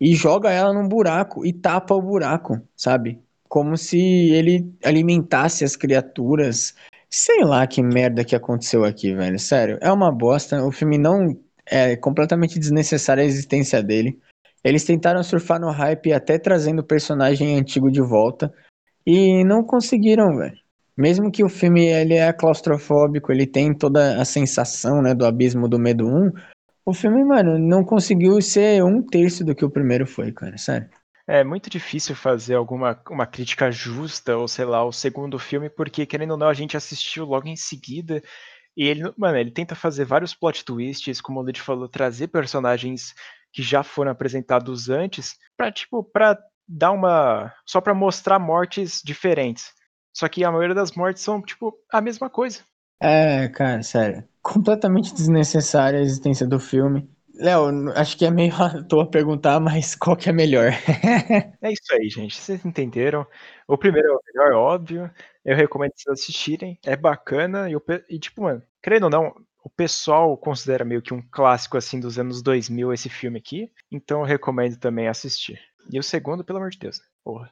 e 0.00 0.14
joga 0.14 0.50
ela 0.50 0.74
num 0.74 0.88
buraco 0.88 1.46
e 1.46 1.52
tapa 1.52 1.94
o 1.94 2.02
buraco, 2.02 2.60
sabe? 2.76 3.22
Como 3.48 3.76
se 3.76 3.98
ele 3.98 4.72
alimentasse 4.84 5.64
as 5.64 5.76
criaturas. 5.76 6.74
Sei 7.08 7.44
lá 7.44 7.66
que 7.66 7.82
merda 7.82 8.24
que 8.24 8.34
aconteceu 8.34 8.84
aqui, 8.84 9.14
velho. 9.14 9.38
Sério, 9.38 9.78
é 9.80 9.90
uma 9.90 10.10
bosta. 10.10 10.64
O 10.64 10.72
filme 10.72 10.98
não 10.98 11.36
é 11.64 11.96
completamente 11.96 12.58
desnecessária 12.58 13.22
a 13.22 13.26
existência 13.26 13.82
dele. 13.82 14.18
Eles 14.64 14.84
tentaram 14.84 15.22
surfar 15.22 15.60
no 15.60 15.70
hype 15.70 16.12
até 16.12 16.38
trazendo 16.38 16.80
o 16.80 16.86
personagem 16.86 17.56
antigo 17.56 17.90
de 17.90 18.00
volta 18.00 18.52
e 19.06 19.44
não 19.44 19.62
conseguiram, 19.62 20.36
velho. 20.36 20.58
Mesmo 20.96 21.30
que 21.30 21.44
o 21.44 21.48
filme 21.48 21.86
ele 21.86 22.14
é 22.14 22.32
claustrofóbico, 22.32 23.30
ele 23.30 23.46
tem 23.46 23.72
toda 23.72 24.20
a 24.20 24.24
sensação, 24.24 25.02
né, 25.02 25.14
do 25.14 25.26
abismo 25.26 25.68
do 25.68 25.78
medo 25.78 26.06
1, 26.06 26.32
o 26.86 26.94
filme, 26.94 27.24
mano, 27.24 27.58
não 27.58 27.84
conseguiu 27.84 28.40
ser 28.40 28.82
um 28.84 29.02
terço 29.02 29.44
do 29.44 29.56
que 29.56 29.64
o 29.64 29.70
primeiro 29.70 30.06
foi, 30.06 30.30
cara, 30.30 30.56
sério. 30.56 30.88
É 31.28 31.42
muito 31.42 31.68
difícil 31.68 32.14
fazer 32.14 32.54
alguma 32.54 33.00
uma 33.10 33.26
crítica 33.26 33.70
justa, 33.70 34.36
ou 34.36 34.46
sei 34.46 34.64
lá, 34.64 34.84
o 34.84 34.92
segundo 34.92 35.38
filme, 35.38 35.68
porque 35.68 36.06
querendo 36.06 36.32
ou 36.32 36.36
não, 36.36 36.48
a 36.48 36.54
gente 36.54 36.76
assistiu 36.76 37.24
logo 37.24 37.48
em 37.48 37.56
seguida. 37.56 38.22
E 38.76 38.84
ele, 38.86 39.12
mano, 39.16 39.36
ele 39.38 39.50
tenta 39.50 39.74
fazer 39.74 40.04
vários 40.04 40.34
plot 40.34 40.64
twists, 40.64 41.20
como 41.20 41.40
o 41.40 41.44
Lid 41.44 41.60
falou, 41.60 41.88
trazer 41.88 42.28
personagens 42.28 43.14
que 43.52 43.62
já 43.62 43.82
foram 43.82 44.12
apresentados 44.12 44.88
antes, 44.88 45.36
pra, 45.56 45.72
tipo, 45.72 46.04
pra 46.04 46.38
dar 46.68 46.92
uma. 46.92 47.52
só 47.66 47.80
pra 47.80 47.94
mostrar 47.94 48.38
mortes 48.38 49.00
diferentes. 49.04 49.72
Só 50.14 50.28
que 50.28 50.44
a 50.44 50.50
maioria 50.50 50.74
das 50.74 50.92
mortes 50.92 51.22
são, 51.22 51.42
tipo, 51.42 51.74
a 51.92 52.00
mesma 52.00 52.30
coisa. 52.30 52.60
É, 53.00 53.48
cara, 53.48 53.82
sério. 53.82 54.26
Completamente 54.42 55.12
desnecessária 55.12 55.98
a 55.98 56.02
existência 56.02 56.46
do 56.46 56.58
filme. 56.60 57.08
Léo, 57.38 57.90
acho 57.94 58.16
que 58.16 58.24
é 58.24 58.30
meio 58.30 58.52
à 58.56 58.82
toa 58.82 59.10
perguntar, 59.10 59.60
mas 59.60 59.94
qual 59.94 60.16
que 60.16 60.28
é 60.28 60.32
melhor? 60.32 60.72
é 61.62 61.72
isso 61.72 61.92
aí, 61.92 62.08
gente. 62.08 62.36
Vocês 62.36 62.64
entenderam. 62.64 63.26
O 63.68 63.76
primeiro 63.76 64.08
é 64.08 64.12
o 64.12 64.20
melhor, 64.26 64.52
óbvio. 64.54 65.10
Eu 65.44 65.56
recomendo 65.56 65.92
vocês 65.94 66.20
assistirem. 66.20 66.78
É 66.84 66.96
bacana. 66.96 67.68
E, 67.70 67.76
e, 68.08 68.18
tipo, 68.18 68.42
mano, 68.42 68.62
querendo 68.82 69.04
ou 69.04 69.10
não, 69.10 69.34
o 69.62 69.68
pessoal 69.68 70.36
considera 70.36 70.84
meio 70.84 71.02
que 71.02 71.12
um 71.12 71.22
clássico, 71.30 71.76
assim, 71.76 72.00
dos 72.00 72.18
anos 72.18 72.42
2000 72.42 72.92
esse 72.92 73.08
filme 73.08 73.38
aqui. 73.38 73.70
Então 73.90 74.20
eu 74.20 74.24
recomendo 74.24 74.78
também 74.78 75.08
assistir. 75.08 75.60
E 75.92 75.98
o 75.98 76.02
segundo, 76.02 76.44
pelo 76.44 76.58
amor 76.58 76.70
de 76.70 76.78
Deus, 76.78 77.00
porra. 77.22 77.50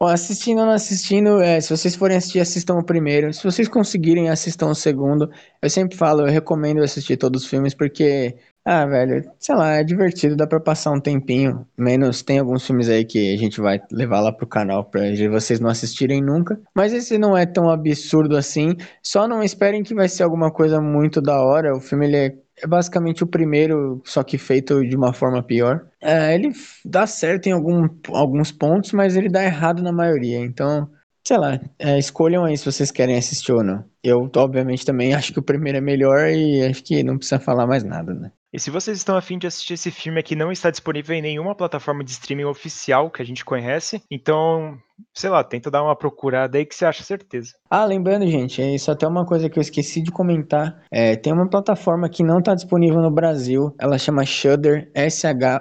Bom, 0.00 0.06
assistindo 0.06 0.60
ou 0.60 0.66
não 0.66 0.74
assistindo, 0.74 1.40
é, 1.40 1.60
se 1.60 1.70
vocês 1.76 1.96
forem 1.96 2.16
assistir, 2.16 2.38
assistam 2.38 2.74
o 2.74 2.84
primeiro. 2.84 3.32
Se 3.34 3.42
vocês 3.42 3.66
conseguirem, 3.66 4.30
assistam 4.30 4.68
o 4.68 4.74
segundo. 4.74 5.28
Eu 5.60 5.68
sempre 5.68 5.96
falo, 5.96 6.20
eu 6.20 6.30
recomendo 6.30 6.82
assistir 6.84 7.16
todos 7.16 7.42
os 7.42 7.48
filmes, 7.48 7.74
porque 7.74 8.36
ah, 8.70 8.84
velho, 8.84 9.24
sei 9.40 9.54
lá, 9.54 9.76
é 9.76 9.82
divertido, 9.82 10.36
dá 10.36 10.46
pra 10.46 10.60
passar 10.60 10.90
um 10.90 11.00
tempinho. 11.00 11.66
Menos 11.74 12.22
tem 12.22 12.38
alguns 12.38 12.66
filmes 12.66 12.90
aí 12.90 13.02
que 13.02 13.32
a 13.32 13.38
gente 13.38 13.62
vai 13.62 13.80
levar 13.90 14.20
lá 14.20 14.30
pro 14.30 14.46
canal 14.46 14.84
pra 14.84 15.00
vocês 15.30 15.58
não 15.58 15.70
assistirem 15.70 16.20
nunca. 16.20 16.60
Mas 16.74 16.92
esse 16.92 17.16
não 17.16 17.34
é 17.34 17.46
tão 17.46 17.70
absurdo 17.70 18.36
assim. 18.36 18.76
Só 19.02 19.26
não 19.26 19.42
esperem 19.42 19.82
que 19.82 19.94
vai 19.94 20.06
ser 20.06 20.22
alguma 20.22 20.50
coisa 20.50 20.82
muito 20.82 21.22
da 21.22 21.40
hora. 21.42 21.74
O 21.74 21.80
filme 21.80 22.08
ele 22.08 22.16
é, 22.18 22.38
é 22.62 22.66
basicamente 22.66 23.24
o 23.24 23.26
primeiro, 23.26 24.02
só 24.04 24.22
que 24.22 24.36
feito 24.36 24.86
de 24.86 24.94
uma 24.94 25.14
forma 25.14 25.42
pior. 25.42 25.86
É, 25.98 26.34
ele 26.34 26.52
dá 26.84 27.06
certo 27.06 27.46
em 27.46 27.52
algum, 27.52 27.88
alguns 28.08 28.52
pontos, 28.52 28.92
mas 28.92 29.16
ele 29.16 29.30
dá 29.30 29.42
errado 29.42 29.82
na 29.82 29.92
maioria. 29.92 30.40
Então, 30.40 30.90
sei 31.26 31.38
lá, 31.38 31.58
é, 31.78 31.98
escolham 31.98 32.44
aí 32.44 32.54
se 32.58 32.66
vocês 32.66 32.90
querem 32.90 33.16
assistir 33.16 33.52
ou 33.52 33.62
não. 33.64 33.82
Eu, 34.02 34.30
obviamente, 34.36 34.84
também 34.84 35.14
acho 35.14 35.32
que 35.32 35.38
o 35.38 35.42
primeiro 35.42 35.78
é 35.78 35.80
melhor 35.80 36.28
e 36.28 36.62
acho 36.66 36.84
que 36.84 37.02
não 37.02 37.16
precisa 37.16 37.40
falar 37.40 37.66
mais 37.66 37.82
nada, 37.82 38.12
né? 38.12 38.30
E 38.52 38.58
se 38.58 38.70
vocês 38.70 38.96
estão 38.96 39.16
afim 39.16 39.38
de 39.38 39.46
assistir 39.46 39.74
esse 39.74 39.90
filme 39.90 40.18
aqui, 40.18 40.34
não 40.34 40.50
está 40.50 40.70
disponível 40.70 41.14
em 41.14 41.20
nenhuma 41.20 41.54
plataforma 41.54 42.02
de 42.02 42.12
streaming 42.12 42.44
oficial 42.44 43.10
que 43.10 43.20
a 43.20 43.24
gente 43.24 43.44
conhece. 43.44 44.00
Então, 44.10 44.78
sei 45.14 45.28
lá, 45.28 45.44
tenta 45.44 45.70
dar 45.70 45.82
uma 45.82 45.94
procurada 45.94 46.56
aí 46.56 46.64
que 46.64 46.74
você 46.74 46.86
acha 46.86 47.02
certeza. 47.02 47.52
Ah, 47.70 47.84
lembrando, 47.84 48.26
gente, 48.26 48.62
é 48.62 48.74
isso 48.74 48.90
até 48.90 49.06
uma 49.06 49.26
coisa 49.26 49.50
que 49.50 49.58
eu 49.58 49.60
esqueci 49.60 50.00
de 50.02 50.10
comentar. 50.10 50.82
É, 50.90 51.14
tem 51.14 51.30
uma 51.32 51.48
plataforma 51.48 52.08
que 52.08 52.22
não 52.22 52.38
está 52.38 52.54
disponível 52.54 53.02
no 53.02 53.10
Brasil. 53.10 53.74
Ela 53.78 53.98
chama 53.98 54.24
Shudder, 54.24 54.90
S-H-U-D-D-E-R. 54.94 55.58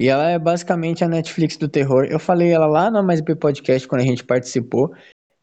E 0.00 0.08
ela 0.08 0.30
é 0.30 0.38
basicamente 0.38 1.04
a 1.04 1.08
Netflix 1.08 1.58
do 1.58 1.68
terror. 1.68 2.06
Eu 2.08 2.18
falei 2.18 2.50
ela 2.50 2.66
lá 2.66 2.90
no 2.90 3.02
Mais 3.02 3.20
IP 3.20 3.34
Podcast 3.36 3.86
quando 3.86 4.00
a 4.00 4.06
gente 4.06 4.24
participou. 4.24 4.90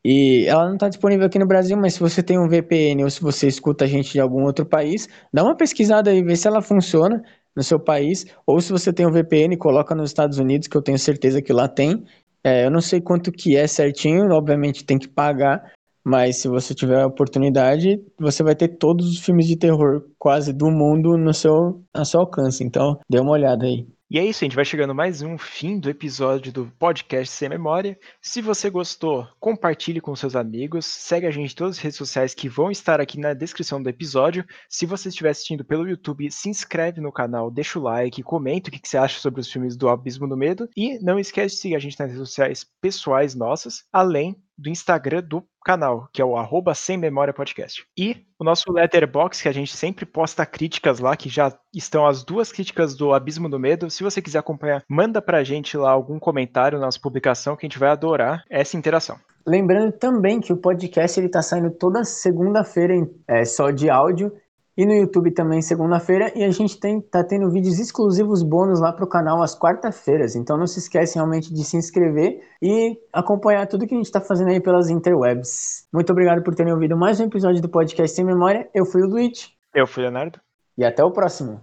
E 0.08 0.46
ela 0.46 0.68
não 0.68 0.76
está 0.76 0.88
disponível 0.88 1.26
aqui 1.26 1.40
no 1.40 1.48
Brasil, 1.48 1.76
mas 1.76 1.96
se 1.96 2.00
você 2.00 2.22
tem 2.22 2.38
um 2.38 2.48
VPN 2.48 3.04
ou 3.04 3.10
se 3.10 3.20
você 3.20 3.48
escuta 3.48 3.86
a 3.86 3.88
gente 3.88 4.14
de 4.14 4.20
algum 4.20 4.44
outro 4.44 4.64
país, 4.64 5.10
dá 5.34 5.44
uma 5.44 5.56
pesquisada 5.56 6.12
aí, 6.12 6.22
vê 6.22 6.36
se 6.36 6.48
ela 6.48 6.62
funciona 6.62 7.24
no 7.56 7.64
seu 7.64 7.80
país, 7.80 8.24
ou 8.46 8.62
se 8.62 8.72
você 8.72 8.94
tem 8.94 9.08
um 9.08 9.12
VPN, 9.12 9.58
coloca 9.58 9.96
nos 9.96 10.12
Estados 10.12 10.38
Unidos, 10.38 10.68
que 10.68 10.78
eu 10.78 10.82
tenho 10.84 11.00
certeza 11.00 11.42
que 11.42 11.52
lá 11.52 11.68
tem. 11.68 12.06
É, 12.44 12.68
eu 12.68 12.70
não 12.70 12.82
sei 12.82 13.02
quanto 13.02 13.32
que 13.32 13.58
é 13.58 13.66
certinho, 13.66 14.30
obviamente 14.32 14.86
tem 14.86 15.00
que 15.00 15.08
pagar, 15.08 15.74
mas 16.04 16.38
se 16.38 16.48
você 16.48 16.76
tiver 16.76 17.02
a 17.02 17.08
oportunidade, 17.08 18.00
você 18.20 18.44
vai 18.44 18.56
ter 18.56 18.78
todos 18.78 19.10
os 19.10 19.18
filmes 19.18 19.48
de 19.48 19.56
terror 19.56 20.04
quase 20.20 20.54
do 20.54 20.70
mundo 20.70 21.18
no 21.18 21.34
seu, 21.34 21.84
no 21.96 22.06
seu 22.06 22.20
alcance. 22.20 22.64
Então, 22.64 23.00
dê 23.10 23.20
uma 23.20 23.32
olhada 23.32 23.66
aí. 23.66 23.88
E 24.08 24.20
é 24.20 24.24
isso, 24.24 24.44
a 24.44 24.46
gente 24.46 24.56
vai 24.56 24.64
chegando 24.64 24.94
mais 24.94 25.24
um 25.24 25.36
fim 25.36 25.80
do 25.80 25.90
episódio 25.90 26.54
do 26.54 26.72
podcast 26.78 27.34
Sem 27.34 27.50
Memória. 27.50 27.98
Se 28.22 28.40
você 28.40 28.70
gostou, 28.70 29.28
compartilhe 29.40 30.00
com 30.00 30.16
seus 30.16 30.36
amigos, 30.36 30.86
segue 30.86 31.26
a 31.26 31.32
gente 31.32 31.54
em 31.54 31.56
todas 31.56 31.78
as 31.78 31.82
redes 31.82 31.98
sociais 31.98 32.36
que 32.36 32.48
vão 32.48 32.70
estar 32.70 33.02
aqui 33.02 33.20
na 33.20 33.34
descrição 33.34 33.82
do 33.82 33.90
episódio. 33.90 34.46
Se 34.70 34.86
você 34.86 35.10
estiver 35.10 35.32
assistindo 35.32 35.66
pelo 35.66 35.90
YouTube, 35.90 36.30
se 36.30 36.48
inscreve 36.48 37.02
no 37.02 37.12
canal, 37.12 37.50
deixa 37.50 37.80
o 37.80 37.82
like, 37.82 38.22
comenta 38.22 38.70
o 38.70 38.72
que 38.72 38.88
você 38.88 38.96
acha 38.96 39.20
sobre 39.20 39.42
os 39.42 39.52
filmes 39.52 39.76
do 39.76 39.90
Abismo 39.90 40.30
do 40.30 40.38
Medo 40.38 40.70
e 40.78 41.00
não 41.00 41.18
esquece 41.18 41.56
de 41.56 41.62
seguir 41.62 41.76
a 41.76 41.80
gente 41.80 42.00
nas 42.00 42.12
redes 42.12 42.30
sociais 42.30 42.64
pessoais 42.80 43.34
nossas, 43.34 43.86
além 43.92 44.40
do 44.58 44.70
Instagram 44.70 45.24
do 45.24 45.44
canal, 45.64 46.08
que 46.14 46.22
é 46.22 46.26
o 46.26 46.38
arroba 46.38 46.74
Sem 46.74 46.98
Memória 46.98 47.34
Podcast. 47.34 47.86
E 47.98 48.26
o 48.40 48.44
nosso 48.44 48.72
Letterbox, 48.72 49.42
que 49.42 49.50
a 49.50 49.52
gente 49.52 49.76
sempre 49.76 50.06
posta 50.06 50.46
críticas 50.46 51.00
lá, 51.00 51.16
que 51.16 51.30
já 51.30 51.52
estão 51.74 52.06
as 52.06 52.24
duas 52.24 52.52
críticas 52.52 52.96
do 52.96 53.14
Abismo 53.14 53.50
do 53.50 53.60
Medo. 53.60 53.90
Se 53.90 54.04
você 54.04 54.22
quiser 54.22 54.40
acompanhar, 54.40 54.84
manda 54.90 55.22
pra 55.22 55.44
gente 55.44 55.76
lá 55.76 55.92
algum 55.92 56.20
comentário 56.20 56.78
na 56.80 56.86
nossa 56.86 57.00
publicação, 57.00 57.56
que 57.56 57.66
a 57.66 57.70
gente 57.70 57.80
vai 57.80 57.90
adorar 57.90 58.44
essa 58.50 58.78
interação. 58.78 59.18
Lembrando 59.48 59.92
também 59.92 60.42
que 60.42 60.52
o 60.52 60.58
podcast 60.58 61.20
ele 61.20 61.30
tá 61.30 61.42
saindo 61.42 61.70
toda 61.70 62.04
segunda-feira 62.04 62.96
é, 63.28 63.46
só 63.46 63.70
de 63.70 63.90
áudio 63.90 64.32
e 64.78 64.86
no 64.86 64.94
YouTube 64.94 65.32
também 65.32 65.62
segunda-feira. 65.62 66.32
E 66.36 66.44
a 66.44 66.50
gente 66.52 66.80
tem, 66.80 67.02
tá 67.02 67.24
tendo 67.24 67.50
vídeos 67.50 67.80
exclusivos 67.80 68.44
bônus 68.44 68.80
lá 68.80 68.92
pro 68.92 69.08
canal 69.08 69.42
às 69.42 69.58
quarta-feiras. 69.58 70.36
Então 70.36 70.58
não 70.58 70.68
se 70.68 70.80
esquece 70.80 71.16
realmente 71.16 71.54
de 71.54 71.64
se 71.64 71.78
inscrever 71.78 72.40
e 72.62 72.98
acompanhar 73.14 73.68
tudo 73.68 73.88
que 73.88 73.94
a 73.94 73.98
gente 73.98 74.06
está 74.06 74.22
fazendo 74.22 74.50
aí 74.50 74.62
pelas 74.62 74.90
interwebs. 74.90 75.88
Muito 75.94 76.12
obrigado 76.12 76.44
por 76.44 76.56
terem 76.56 76.74
ouvido 76.74 76.98
mais 76.98 77.20
um 77.20 77.26
episódio 77.26 77.62
do 77.62 77.70
podcast 77.70 78.16
Sem 78.16 78.26
Memória. 78.26 78.70
Eu 78.74 78.86
fui 78.86 79.02
o 79.02 79.08
Luiz. 79.08 79.52
Eu 79.74 79.88
fui 79.88 80.04
o 80.04 80.06
Leonardo. 80.06 80.40
E 80.78 80.84
até 80.84 81.04
o 81.04 81.12
próximo. 81.12 81.62